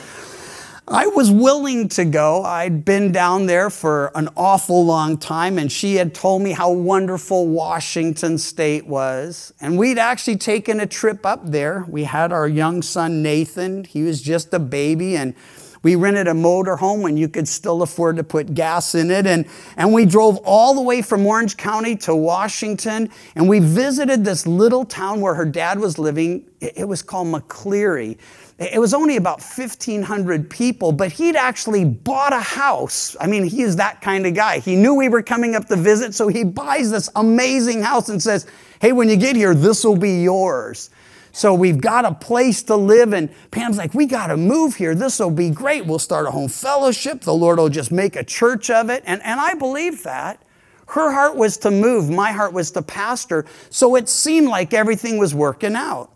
I 0.87 1.07
was 1.07 1.31
willing 1.31 1.89
to 1.91 2.05
go. 2.05 2.43
I'd 2.43 2.85
been 2.85 3.13
down 3.13 3.47
there 3.47 3.71
for 3.71 4.11
an 4.17 4.29
awful 4.37 4.85
long 4.85 5.19
time, 5.19 5.57
and 5.57 5.71
she 5.71 5.95
had 5.95 6.15
told 6.15 6.43
me 6.43 6.51
how 6.51 6.73
wonderful 6.73 7.47
Washington 7.47 8.39
State 8.39 8.87
was. 8.87 9.53
And 9.61 9.79
we'd 9.79 9.99
actually 9.99 10.37
taken 10.37 10.81
a 10.81 10.87
trip 10.87 11.25
up 11.25 11.43
there. 11.45 11.85
We 11.89 12.05
had 12.05 12.33
our 12.33 12.49
young 12.49 12.83
son, 12.83 13.23
Nathan. 13.23 13.85
He 13.85 14.03
was 14.03 14.21
just 14.21 14.53
a 14.53 14.59
baby, 14.59 15.17
and 15.17 15.35
we 15.83 15.97
rented 15.97 16.29
a 16.29 16.35
motor 16.35 16.77
home 16.77 17.01
when 17.01 17.17
you 17.17 17.29
could 17.29 17.49
still 17.49 17.83
afford 17.83 18.17
to 18.17 18.25
put 18.25 18.55
gas 18.55 18.95
in 18.95 19.11
it. 19.11 19.27
And, 19.27 19.47
and 19.77 19.93
we 19.93 20.05
drove 20.05 20.39
all 20.45 20.75
the 20.75 20.83
way 20.83 21.01
from 21.01 21.25
Orange 21.27 21.57
County 21.57 21.97
to 21.97 22.15
Washington. 22.15 23.11
And 23.35 23.49
we 23.49 23.61
visited 23.61 24.25
this 24.25 24.47
little 24.47 24.85
town 24.85 25.21
where 25.21 25.35
her 25.35 25.47
dad 25.47 25.79
was 25.79 25.99
living. 25.99 26.45
It, 26.61 26.87
was 26.87 27.01
called 27.01 27.29
McCleary. 27.29 28.19
It 28.59 28.79
was 28.79 28.93
only 28.93 29.17
about 29.17 29.41
1,500 29.41 30.51
people, 30.51 30.93
but 30.93 31.11
he'd 31.13 31.35
actually 31.35 31.87
bought 31.87 32.35
a 32.35 32.41
house. 32.41 33.17
I 33.19 33.27
mean, 33.27 33.45
he 33.45 33.63
is 33.63 33.77
that 33.77 34.03
kind 34.03 34.27
of 34.27 34.35
guy. 34.35 34.59
He 34.59 34.77
knew 34.77 34.95
we 34.95 35.09
were 35.09 35.23
coming 35.23 35.55
up 35.55 35.65
to 35.69 35.77
visit, 35.77 36.15
so 36.15 36.29
he 36.29 36.45
buys 36.45 36.91
this 36.91 37.09
amazing 37.17 37.81
house 37.81 38.11
and 38.11 38.23
says, 38.23 38.47
Hey, 38.83 38.93
when 38.93 39.09
you 39.09 39.17
get 39.17 39.35
here, 39.37 39.55
this 39.55 39.83
will 39.83 39.97
be 39.97 40.23
yours. 40.23 40.91
So 41.33 41.55
we've 41.55 41.81
got 41.81 42.05
a 42.05 42.15
place 42.15 42.63
to 42.65 42.77
live. 42.77 43.13
And 43.13 43.31
Pam's 43.51 43.79
like, 43.79 43.95
we 43.95 44.07
got 44.07 44.29
to 44.29 44.37
move 44.37 44.77
here. 44.77 44.95
This 44.95 45.19
will 45.19 45.31
be 45.31 45.51
great. 45.51 45.87
We'll 45.87 45.99
start 45.99 46.27
a 46.27 46.31
home 46.31 46.49
fellowship. 46.49 47.23
The 47.23 47.35
Lord 47.35 47.59
will 47.59 47.69
just 47.69 47.93
make 47.93 48.17
a 48.17 48.25
church 48.25 48.71
of 48.71 48.91
it. 48.91 49.03
And, 49.07 49.23
and 49.23 49.41
I 49.41 49.55
believe 49.55 50.03
that. 50.03 50.43
Her 50.89 51.13
heart 51.13 51.37
was 51.37 51.57
to 51.59 51.71
move, 51.71 52.11
my 52.11 52.33
heart 52.33 52.53
was 52.53 52.73
to 52.73 52.83
pastor. 52.83 53.47
So 53.69 53.95
it 53.95 54.09
seemed 54.09 54.49
like 54.49 54.75
everything 54.75 55.19
was 55.19 55.33
working 55.33 55.77
out. 55.77 56.11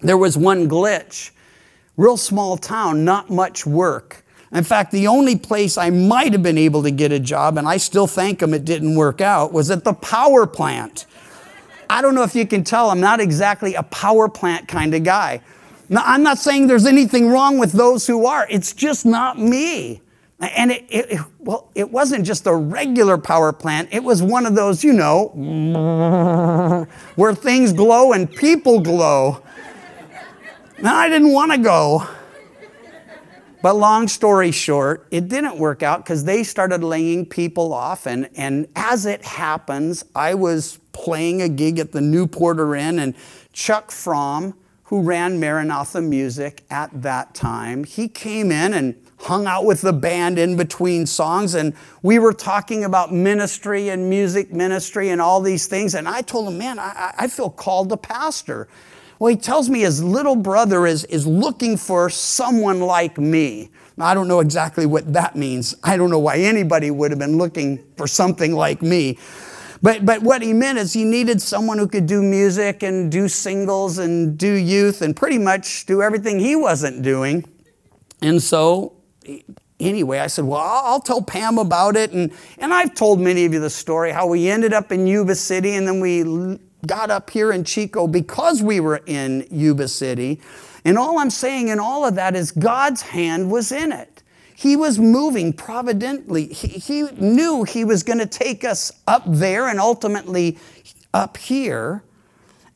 There 0.00 0.18
was 0.18 0.36
one 0.36 0.68
glitch. 0.68 1.30
Real 1.96 2.16
small 2.16 2.56
town, 2.56 3.04
not 3.04 3.30
much 3.30 3.64
work. 3.64 4.24
In 4.52 4.64
fact, 4.64 4.92
the 4.92 5.06
only 5.06 5.36
place 5.36 5.76
I 5.76 5.90
might 5.90 6.32
have 6.32 6.42
been 6.42 6.58
able 6.58 6.82
to 6.82 6.90
get 6.90 7.12
a 7.12 7.20
job, 7.20 7.58
and 7.58 7.68
I 7.68 7.76
still 7.76 8.06
thank 8.06 8.42
him 8.42 8.54
it 8.54 8.64
didn't 8.64 8.94
work 8.94 9.20
out, 9.20 9.52
was 9.52 9.70
at 9.70 9.84
the 9.84 9.92
power 9.92 10.46
plant. 10.46 11.06
I 11.90 12.02
don't 12.02 12.14
know 12.14 12.22
if 12.22 12.34
you 12.34 12.46
can 12.46 12.64
tell, 12.64 12.90
I'm 12.90 13.00
not 13.00 13.20
exactly 13.20 13.74
a 13.74 13.82
power 13.84 14.28
plant 14.28 14.68
kind 14.68 14.94
of 14.94 15.04
guy. 15.04 15.40
Now, 15.88 16.02
I'm 16.04 16.22
not 16.22 16.38
saying 16.38 16.66
there's 16.66 16.86
anything 16.86 17.28
wrong 17.28 17.58
with 17.58 17.72
those 17.72 18.06
who 18.06 18.26
are, 18.26 18.46
it's 18.50 18.72
just 18.72 19.06
not 19.06 19.38
me. 19.38 20.02
And 20.40 20.70
it, 20.70 20.84
it, 20.88 21.20
well, 21.40 21.68
it 21.74 21.90
wasn't 21.90 22.24
just 22.24 22.46
a 22.46 22.54
regular 22.54 23.18
power 23.18 23.52
plant, 23.52 23.88
it 23.90 24.04
was 24.04 24.22
one 24.22 24.46
of 24.46 24.54
those, 24.54 24.84
you 24.84 24.92
know, 24.92 25.28
where 27.16 27.34
things 27.34 27.72
glow 27.72 28.12
and 28.12 28.30
people 28.30 28.80
glow. 28.80 29.42
Now, 30.80 30.96
I 30.96 31.08
didn't 31.08 31.32
want 31.32 31.52
to 31.52 31.58
go. 31.58 32.06
But 33.60 33.74
long 33.74 34.06
story 34.06 34.52
short, 34.52 35.06
it 35.10 35.28
didn't 35.28 35.58
work 35.58 35.82
out 35.82 36.04
because 36.04 36.24
they 36.24 36.44
started 36.44 36.84
laying 36.84 37.26
people 37.26 37.72
off. 37.72 38.06
And, 38.06 38.28
and 38.36 38.68
as 38.76 39.04
it 39.04 39.24
happens, 39.24 40.04
I 40.14 40.34
was 40.34 40.78
playing 40.92 41.42
a 41.42 41.48
gig 41.48 41.78
at 41.78 41.92
the 41.92 42.00
Newporter 42.00 42.78
Inn, 42.78 42.98
and 42.98 43.14
Chuck 43.52 43.90
Fromm, 43.90 44.54
who 44.84 45.02
ran 45.02 45.40
Maranatha 45.40 46.00
Music 46.00 46.62
at 46.70 46.90
that 47.02 47.34
time, 47.34 47.84
he 47.84 48.08
came 48.08 48.50
in 48.50 48.74
and 48.74 48.94
hung 49.20 49.46
out 49.46 49.64
with 49.64 49.80
the 49.80 49.92
band 49.92 50.38
in 50.38 50.56
between 50.56 51.04
songs. 51.04 51.54
And 51.54 51.74
we 52.02 52.18
were 52.18 52.32
talking 52.32 52.84
about 52.84 53.12
ministry 53.12 53.88
and 53.88 54.08
music 54.08 54.52
ministry 54.52 55.08
and 55.10 55.20
all 55.20 55.40
these 55.40 55.66
things. 55.66 55.94
And 55.94 56.08
I 56.08 56.22
told 56.22 56.48
him, 56.48 56.58
man, 56.58 56.78
I, 56.78 57.14
I 57.18 57.28
feel 57.28 57.50
called 57.50 57.88
to 57.90 57.96
pastor. 57.96 58.68
Well, 59.18 59.30
he 59.30 59.36
tells 59.36 59.68
me 59.68 59.80
his 59.80 60.02
little 60.02 60.36
brother 60.36 60.86
is, 60.86 61.04
is 61.06 61.26
looking 61.26 61.76
for 61.76 62.08
someone 62.08 62.80
like 62.80 63.18
me. 63.18 63.70
Now, 63.96 64.06
I 64.06 64.14
don't 64.14 64.28
know 64.28 64.40
exactly 64.40 64.86
what 64.86 65.12
that 65.12 65.34
means. 65.34 65.74
I 65.82 65.96
don't 65.96 66.10
know 66.10 66.20
why 66.20 66.36
anybody 66.36 66.90
would 66.90 67.10
have 67.10 67.18
been 67.18 67.36
looking 67.36 67.84
for 67.96 68.06
something 68.06 68.54
like 68.54 68.80
me. 68.80 69.18
But, 69.82 70.04
but 70.06 70.22
what 70.22 70.42
he 70.42 70.52
meant 70.52 70.78
is 70.78 70.92
he 70.92 71.04
needed 71.04 71.42
someone 71.42 71.78
who 71.78 71.88
could 71.88 72.06
do 72.06 72.22
music 72.22 72.82
and 72.82 73.10
do 73.10 73.28
singles 73.28 73.98
and 73.98 74.38
do 74.38 74.52
youth 74.52 75.02
and 75.02 75.16
pretty 75.16 75.38
much 75.38 75.86
do 75.86 76.00
everything 76.02 76.38
he 76.38 76.54
wasn't 76.54 77.02
doing. 77.02 77.44
And 78.22 78.42
so, 78.42 78.94
anyway, 79.80 80.18
I 80.18 80.26
said, 80.26 80.44
Well, 80.44 80.60
I'll 80.60 81.00
tell 81.00 81.22
Pam 81.22 81.58
about 81.58 81.96
it. 81.96 82.12
And, 82.12 82.32
and 82.58 82.74
I've 82.74 82.94
told 82.94 83.20
many 83.20 83.44
of 83.44 83.52
you 83.52 83.60
the 83.60 83.70
story 83.70 84.10
how 84.10 84.26
we 84.26 84.48
ended 84.48 84.72
up 84.72 84.90
in 84.90 85.06
Yuba 85.06 85.34
City 85.34 85.74
and 85.74 85.86
then 85.86 86.00
we 86.00 86.58
got 86.86 87.10
up 87.10 87.30
here 87.30 87.52
in 87.52 87.64
Chico 87.64 88.06
because 88.06 88.62
we 88.62 88.80
were 88.80 89.02
in 89.06 89.46
Yuba 89.50 89.88
City. 89.88 90.40
And 90.84 90.96
all 90.96 91.18
I'm 91.18 91.30
saying 91.30 91.68
in 91.68 91.78
all 91.78 92.04
of 92.04 92.14
that 92.14 92.36
is 92.36 92.50
God's 92.50 93.02
hand 93.02 93.50
was 93.50 93.72
in 93.72 93.92
it. 93.92 94.22
He 94.54 94.74
was 94.74 94.98
moving 94.98 95.52
providently. 95.52 96.46
He, 96.46 96.68
he 96.68 97.02
knew 97.20 97.64
He 97.64 97.84
was 97.84 98.02
going 98.02 98.18
to 98.18 98.26
take 98.26 98.64
us 98.64 98.90
up 99.06 99.22
there 99.26 99.68
and 99.68 99.78
ultimately 99.78 100.58
up 101.14 101.36
here. 101.36 102.02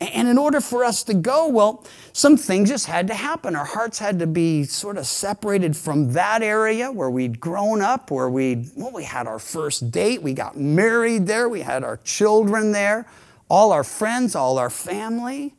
And 0.01 0.29
in 0.29 0.37
order 0.37 0.61
for 0.61 0.85
us 0.85 1.05
to 1.05 1.15
go, 1.15 1.49
well, 1.49 1.85
some 2.13 2.37
things 2.37 2.69
just 2.69 2.87
had 2.87 3.07
to 3.07 3.15
happen. 3.15 3.55
Our 3.55 3.65
hearts 3.65 3.99
had 3.99 4.19
to 4.19 4.27
be 4.27 4.65
sort 4.65 4.97
of 4.97 5.07
separated 5.07 5.77
from 5.77 6.13
that 6.13 6.43
area 6.43 6.91
where 6.91 7.11
we'd 7.11 7.39
grown 7.39 7.81
up, 7.81 8.11
where 8.11 8.29
we 8.29 8.69
well, 8.75 8.91
we 8.93 9.05
had 9.05 9.27
our 9.27 9.39
first 9.39 9.91
date, 9.93 10.21
we 10.23 10.35
got 10.35 10.57
married 10.57 11.27
there, 11.27 11.49
we 11.49 11.61
had 11.61 11.85
our 11.85 11.99
children 11.99 12.73
there, 12.73 13.07
all 13.53 13.71
our 13.71 13.85
friends, 13.85 14.35
all 14.35 14.57
our 14.57 14.71
family. 14.71 15.55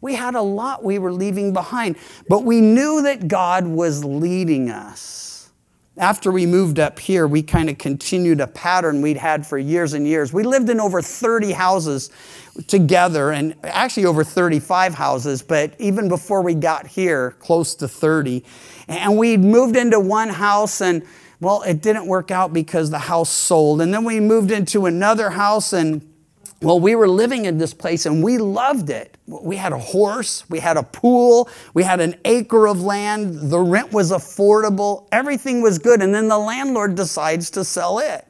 We 0.00 0.14
had 0.14 0.34
a 0.34 0.40
lot 0.40 0.82
we 0.82 0.98
were 0.98 1.12
leaving 1.12 1.52
behind, 1.52 1.96
but 2.30 2.44
we 2.44 2.62
knew 2.62 3.02
that 3.02 3.28
God 3.28 3.66
was 3.66 4.02
leading 4.02 4.70
us. 4.70 5.50
After 5.98 6.32
we 6.32 6.46
moved 6.46 6.78
up 6.78 6.98
here, 6.98 7.26
we 7.26 7.42
kind 7.42 7.68
of 7.68 7.76
continued 7.76 8.40
a 8.40 8.46
pattern 8.46 9.02
we'd 9.02 9.18
had 9.18 9.46
for 9.46 9.58
years 9.58 9.92
and 9.92 10.06
years. 10.06 10.32
We 10.32 10.44
lived 10.44 10.70
in 10.70 10.80
over 10.80 11.02
30 11.02 11.52
houses 11.52 12.10
together, 12.68 13.32
and 13.32 13.54
actually 13.64 14.06
over 14.06 14.24
35 14.24 14.94
houses, 14.94 15.42
but 15.42 15.74
even 15.78 16.08
before 16.08 16.40
we 16.40 16.54
got 16.54 16.86
here, 16.86 17.32
close 17.32 17.74
to 17.74 17.86
30. 17.86 18.44
And 18.88 19.18
we 19.18 19.36
moved 19.36 19.76
into 19.76 20.00
one 20.00 20.30
house, 20.30 20.80
and 20.80 21.02
well, 21.40 21.60
it 21.64 21.82
didn't 21.82 22.06
work 22.06 22.30
out 22.30 22.54
because 22.54 22.88
the 22.88 22.98
house 22.98 23.28
sold. 23.28 23.82
And 23.82 23.92
then 23.92 24.04
we 24.04 24.20
moved 24.20 24.50
into 24.50 24.86
another 24.86 25.28
house, 25.28 25.74
and 25.74 26.00
well, 26.62 26.80
we 26.80 26.94
were 26.94 27.08
living 27.08 27.44
in 27.44 27.58
this 27.58 27.74
place 27.74 28.06
and 28.06 28.22
we 28.22 28.38
loved 28.38 28.88
it. 28.88 29.16
We 29.26 29.56
had 29.56 29.72
a 29.72 29.78
horse, 29.78 30.48
we 30.48 30.58
had 30.58 30.76
a 30.76 30.82
pool, 30.82 31.50
we 31.74 31.82
had 31.82 32.00
an 32.00 32.14
acre 32.24 32.66
of 32.66 32.80
land, 32.80 33.50
the 33.50 33.60
rent 33.60 33.92
was 33.92 34.10
affordable, 34.10 35.06
everything 35.12 35.60
was 35.60 35.78
good. 35.78 36.00
And 36.00 36.14
then 36.14 36.28
the 36.28 36.38
landlord 36.38 36.94
decides 36.94 37.50
to 37.50 37.64
sell 37.64 37.98
it. 37.98 38.26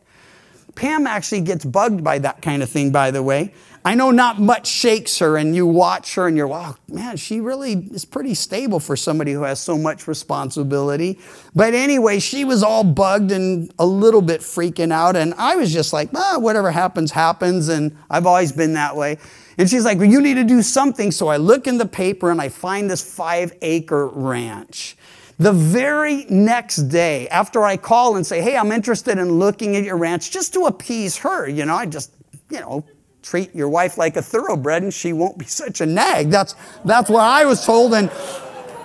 Pam 0.74 1.06
actually 1.06 1.40
gets 1.40 1.64
bugged 1.64 2.02
by 2.02 2.18
that 2.18 2.42
kind 2.42 2.62
of 2.62 2.68
thing, 2.68 2.90
by 2.90 3.10
the 3.10 3.22
way. 3.22 3.54
I 3.87 3.94
know 3.94 4.11
not 4.11 4.40
much 4.40 4.66
shakes 4.66 5.20
her, 5.20 5.37
and 5.37 5.55
you 5.55 5.64
watch 5.64 6.16
her 6.16 6.27
and 6.27 6.37
you're, 6.37 6.49
wow, 6.49 6.75
man, 6.88 7.16
she 7.16 7.40
really 7.40 7.75
is 7.92 8.05
pretty 8.05 8.35
stable 8.35 8.81
for 8.81 8.96
somebody 8.96 9.31
who 9.31 9.42
has 9.42 9.61
so 9.61 9.79
much 9.79 10.09
responsibility. 10.09 11.20
But 11.55 11.72
anyway, 11.72 12.18
she 12.18 12.44
was 12.44 12.64
all 12.64 12.83
bugged 12.83 13.31
and 13.31 13.72
a 13.79 13.87
little 13.87 14.22
bit 14.22 14.40
freaking 14.40 14.90
out, 14.90 15.14
and 15.14 15.35
I 15.35 15.55
was 15.55 15.72
just 15.72 15.92
like, 15.92 16.11
ah, 16.16 16.37
whatever 16.40 16.72
happens, 16.72 17.12
happens, 17.12 17.68
and 17.68 17.96
I've 18.11 18.27
always 18.27 18.51
been 18.51 18.72
that 18.72 18.96
way. 18.96 19.18
And 19.57 19.70
she's 19.70 19.85
like, 19.85 19.99
well, 19.99 20.11
you 20.11 20.20
need 20.20 20.35
to 20.35 20.42
do 20.42 20.62
something. 20.62 21.12
So 21.12 21.29
I 21.29 21.37
look 21.37 21.68
in 21.68 21.79
the 21.79 21.87
paper 21.87 22.33
and 22.33 22.40
I 22.40 22.49
find 22.49 22.90
this 22.90 23.14
five 23.14 23.53
acre 23.62 24.09
ranch. 24.09 24.96
The 25.38 25.53
very 25.53 26.25
next 26.29 26.88
day, 26.88 27.29
after 27.29 27.62
I 27.62 27.77
call 27.77 28.16
and 28.16 28.27
say, 28.27 28.40
hey, 28.40 28.57
I'm 28.57 28.72
interested 28.72 29.16
in 29.16 29.38
looking 29.38 29.77
at 29.77 29.85
your 29.85 29.96
ranch, 29.96 30.33
just 30.33 30.55
to 30.55 30.66
appease 30.66 31.16
her, 31.18 31.49
you 31.49 31.64
know, 31.64 31.77
I 31.77 31.87
just, 31.87 32.11
you 32.51 32.59
know, 32.59 32.85
treat 33.26 33.52
your 33.56 33.68
wife 33.68 33.98
like 33.98 34.16
a 34.16 34.22
thoroughbred 34.22 34.84
and 34.84 34.94
she 34.94 35.12
won't 35.12 35.36
be 35.36 35.44
such 35.62 35.80
a 35.80 35.86
nag. 35.86 36.30
That's, 36.30 36.54
that's 36.84 37.10
what 37.10 37.24
I 37.24 37.44
was 37.44 37.64
told. 37.64 37.92
And 37.94 38.10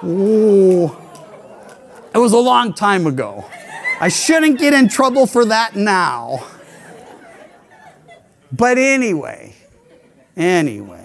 ooh, 0.03 0.85
it 2.13 2.17
was 2.17 2.33
a 2.33 2.39
long 2.39 2.73
time 2.73 3.05
ago. 3.05 3.45
I 3.99 4.09
shouldn't 4.09 4.57
get 4.57 4.73
in 4.73 4.89
trouble 4.89 5.27
for 5.27 5.45
that 5.45 5.75
now. 5.75 6.47
But 8.51 8.79
anyway, 8.79 9.53
anyway. 10.35 11.00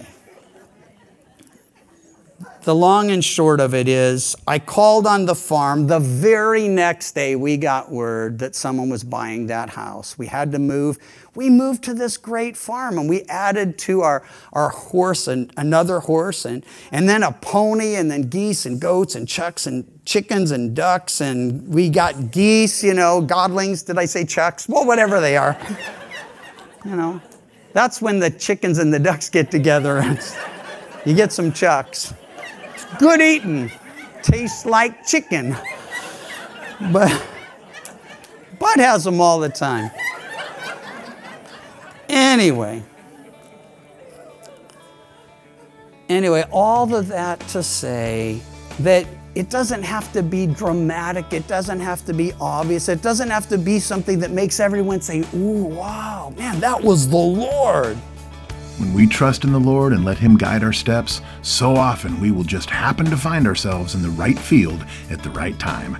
The 2.66 2.74
long 2.74 3.12
and 3.12 3.24
short 3.24 3.60
of 3.60 3.74
it 3.74 3.86
is, 3.86 4.34
I 4.44 4.58
called 4.58 5.06
on 5.06 5.24
the 5.24 5.36
farm. 5.36 5.86
The 5.86 6.00
very 6.00 6.66
next 6.66 7.12
day, 7.12 7.36
we 7.36 7.56
got 7.56 7.92
word 7.92 8.40
that 8.40 8.56
someone 8.56 8.88
was 8.88 9.04
buying 9.04 9.46
that 9.46 9.70
house. 9.70 10.18
We 10.18 10.26
had 10.26 10.50
to 10.50 10.58
move. 10.58 10.98
We 11.36 11.48
moved 11.48 11.84
to 11.84 11.94
this 11.94 12.16
great 12.16 12.56
farm 12.56 12.98
and 12.98 13.08
we 13.08 13.22
added 13.28 13.78
to 13.78 14.00
our, 14.00 14.24
our 14.52 14.70
horse 14.70 15.28
and 15.28 15.52
another 15.56 16.00
horse 16.00 16.44
and, 16.44 16.66
and 16.90 17.08
then 17.08 17.22
a 17.22 17.30
pony 17.30 17.94
and 17.94 18.10
then 18.10 18.22
geese 18.22 18.66
and 18.66 18.80
goats 18.80 19.14
and 19.14 19.28
chucks 19.28 19.68
and 19.68 19.88
chickens 20.04 20.50
and 20.50 20.74
ducks. 20.74 21.20
And 21.20 21.68
we 21.72 21.88
got 21.88 22.32
geese, 22.32 22.82
you 22.82 22.94
know, 22.94 23.22
godlings. 23.22 23.86
Did 23.86 23.96
I 23.96 24.06
say 24.06 24.24
chucks? 24.24 24.68
Well, 24.68 24.84
whatever 24.84 25.20
they 25.20 25.36
are. 25.36 25.56
you 26.84 26.96
know, 26.96 27.22
that's 27.72 28.02
when 28.02 28.18
the 28.18 28.30
chickens 28.30 28.78
and 28.78 28.92
the 28.92 28.98
ducks 28.98 29.30
get 29.30 29.52
together 29.52 29.98
and 29.98 30.18
you 31.06 31.14
get 31.14 31.32
some 31.32 31.52
chucks 31.52 32.12
good 32.98 33.20
eating. 33.20 33.70
Tastes 34.22 34.66
like 34.66 35.06
chicken. 35.06 35.56
But 36.92 37.22
Bud 38.58 38.78
has 38.78 39.04
them 39.04 39.20
all 39.20 39.40
the 39.40 39.48
time. 39.48 39.90
Anyway. 42.08 42.82
Anyway, 46.08 46.44
all 46.52 46.94
of 46.94 47.08
that 47.08 47.40
to 47.48 47.62
say 47.62 48.40
that 48.80 49.06
it 49.34 49.50
doesn't 49.50 49.82
have 49.82 50.12
to 50.12 50.22
be 50.22 50.46
dramatic, 50.46 51.32
it 51.32 51.46
doesn't 51.46 51.80
have 51.80 52.04
to 52.06 52.14
be 52.14 52.32
obvious, 52.40 52.88
it 52.88 53.02
doesn't 53.02 53.28
have 53.28 53.48
to 53.48 53.58
be 53.58 53.78
something 53.78 54.18
that 54.20 54.30
makes 54.30 54.60
everyone 54.60 55.00
say, 55.00 55.24
Ooh, 55.34 55.64
wow, 55.64 56.32
man, 56.38 56.60
that 56.60 56.82
was 56.82 57.08
the 57.08 57.16
Lord. 57.16 57.98
When 58.78 58.92
we 58.92 59.06
trust 59.06 59.44
in 59.44 59.52
the 59.52 59.58
Lord 59.58 59.94
and 59.94 60.04
let 60.04 60.18
Him 60.18 60.36
guide 60.36 60.62
our 60.62 60.72
steps, 60.72 61.22
so 61.40 61.74
often 61.76 62.20
we 62.20 62.30
will 62.30 62.44
just 62.44 62.68
happen 62.68 63.06
to 63.06 63.16
find 63.16 63.46
ourselves 63.46 63.94
in 63.94 64.02
the 64.02 64.10
right 64.10 64.38
field 64.38 64.84
at 65.10 65.22
the 65.22 65.30
right 65.30 65.58
time. 65.58 65.96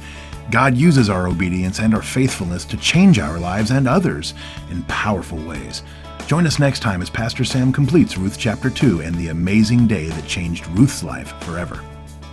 God 0.51 0.77
uses 0.77 1.09
our 1.09 1.27
obedience 1.27 1.81
and 1.81 1.95
our 1.95 2.03
faithfulness 2.03 2.67
to 2.67 2.77
change 2.77 3.19
our 3.19 3.39
lives 3.39 3.71
and 3.71 3.89
others 3.89 4.35
in 4.71 4.83
powerful 4.85 5.39
ways. 5.39 5.83
Join 6.27 6.47
us 6.47 6.59
next 6.59 6.81
time 6.81 7.01
as 7.01 7.09
Pastor 7.09 7.45
Sam 7.45 7.73
completes 7.73 8.19
Ruth 8.19 8.39
chapter 8.39 8.69
2 8.69 9.01
and 9.01 9.15
the 9.15 9.29
amazing 9.29 9.87
day 9.87 10.09
that 10.09 10.27
changed 10.27 10.67
Ruth's 10.69 11.03
life 11.03 11.33
forever. 11.45 11.83